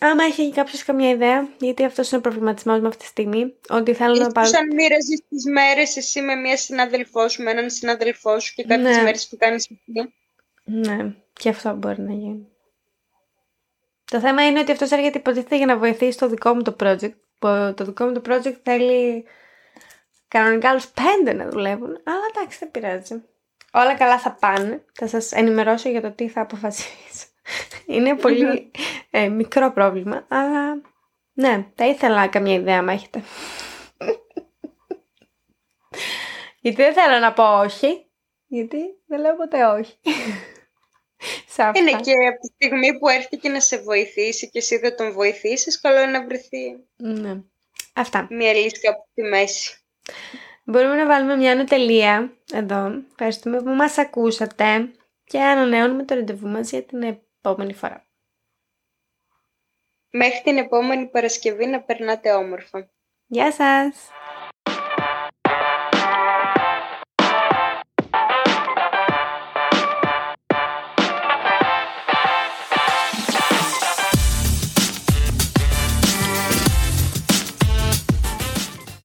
Άμα 0.00 0.24
έχει 0.24 0.52
κάποιος 0.52 0.84
καμιά 0.84 1.10
ιδέα, 1.10 1.48
γιατί 1.58 1.84
αυτός 1.84 2.08
είναι 2.10 2.18
ο 2.18 2.20
προβληματισμός 2.20 2.80
μου 2.80 2.86
αυτή 2.86 3.00
τη 3.02 3.06
στιγμή, 3.08 3.54
ότι 3.68 3.94
θέλω 3.94 4.14
να 4.14 4.32
πάρω. 4.32 4.50
αν 4.58 4.74
μοίραζες 4.74 5.22
τις 5.28 5.44
μέρες 5.46 5.96
εσύ 5.96 6.20
με 6.20 6.34
μία 6.34 6.56
συνάδελφός 6.56 7.32
σου, 7.32 7.42
με 7.42 7.50
έναν 7.50 7.70
συνάδελφό 7.70 8.38
σου 8.40 8.54
και 8.54 8.64
κάποιες 8.64 8.96
Ναι. 8.96 9.02
μέρες 9.02 9.28
που 9.28 9.36
κάνεις 9.36 9.68
εσύ. 9.70 10.14
Ναι, 10.64 11.14
και 11.32 11.48
αυτό 11.48 11.74
μπορεί 11.74 12.00
να 12.00 12.12
γίνει. 12.12 12.48
Το 14.10 14.20
θέμα 14.20 14.46
είναι 14.46 14.60
ότι 14.60 14.72
αυτός 14.72 14.90
έρχεται 14.90 15.18
υποτίθεται 15.18 15.56
για 15.56 15.66
να 15.66 15.76
βοηθήσει 15.78 16.18
το 16.18 16.28
δικό 16.28 16.54
μου 16.54 16.62
το 16.62 16.76
project. 16.80 17.14
που 17.38 17.74
Το 17.76 17.84
δικό 17.84 18.04
μου 18.04 18.12
το 18.12 18.22
project 18.28 18.56
θέλει 18.62 19.24
κανονικά 20.28 20.70
άλλους 20.70 20.86
πέντε 20.88 21.32
να 21.32 21.50
δουλεύουν. 21.50 21.88
Αλλά 22.04 22.20
εντάξει, 22.34 22.58
δεν 22.58 22.70
πειράζει. 22.70 23.22
Όλα 23.72 23.94
καλά 23.94 24.18
θα 24.18 24.32
πάνε. 24.32 24.84
Θα 24.92 25.06
σας 25.06 25.32
ενημερώσω 25.32 25.88
για 25.88 26.00
το 26.00 26.10
τι 26.10 26.28
θα 26.28 26.40
αποφασίσω. 26.40 27.26
Είναι 27.86 28.16
πολύ 28.24 28.70
ε, 29.10 29.28
μικρό 29.28 29.72
πρόβλημα, 29.72 30.26
αλλά 30.28 30.80
ναι, 31.32 31.66
θα 31.74 31.86
ήθελα 31.86 32.26
καμία 32.26 32.54
ιδέα 32.54 32.78
άμα 32.78 32.92
έχετε. 32.92 33.22
γιατί 36.60 36.82
δεν 36.82 36.92
θέλω 36.92 37.18
να 37.18 37.32
πω 37.32 37.60
όχι, 37.60 38.06
γιατί 38.46 38.78
δεν 39.06 39.20
λέω 39.20 39.36
ποτέ 39.36 39.64
όχι. 39.64 39.98
Σε 41.48 41.62
αυτά. 41.62 41.80
Είναι 41.80 41.90
και 41.90 42.12
από 42.28 42.40
τη 42.40 42.46
στιγμή 42.54 42.98
που 42.98 43.08
έρθει 43.08 43.36
και 43.36 43.48
να 43.48 43.60
σε 43.60 43.78
βοηθήσει 43.78 44.50
και 44.50 44.58
εσύ 44.58 44.78
δεν 44.78 44.96
τον 44.96 45.12
βοηθήσεις, 45.12 45.80
καλό 45.80 46.00
είναι 46.00 46.10
να 46.10 46.24
βρεθεί 46.24 46.84
Ναι. 46.96 47.40
Αυτά. 47.94 48.26
μία 48.30 48.52
λύση 48.52 48.80
κάπου 48.80 49.06
στη 49.10 49.22
μέση. 49.22 49.78
Μπορούμε 50.64 50.94
να 50.94 51.06
βάλουμε 51.06 51.36
μια 51.36 51.52
ανατελεία 51.52 52.32
εδώ. 52.52 53.02
Ευχαριστούμε 53.10 53.62
που 53.62 53.70
μας 53.70 53.98
ακούσατε 53.98 54.90
και 55.24 55.40
ανανεώνουμε 55.40 56.04
το 56.04 56.14
ραντεβού 56.14 56.48
μας 56.48 56.70
για 56.70 56.82
την 56.82 57.02
επόμενη 57.50 57.72
φορά. 57.72 58.06
Μέχρι 60.10 60.42
την 60.42 60.56
επόμενη 60.58 61.06
Παρασκευή 61.06 61.66
να 61.66 61.82
περνάτε 61.82 62.32
όμορφα. 62.32 62.90
Γεια 63.26 63.52
σας! 63.52 64.10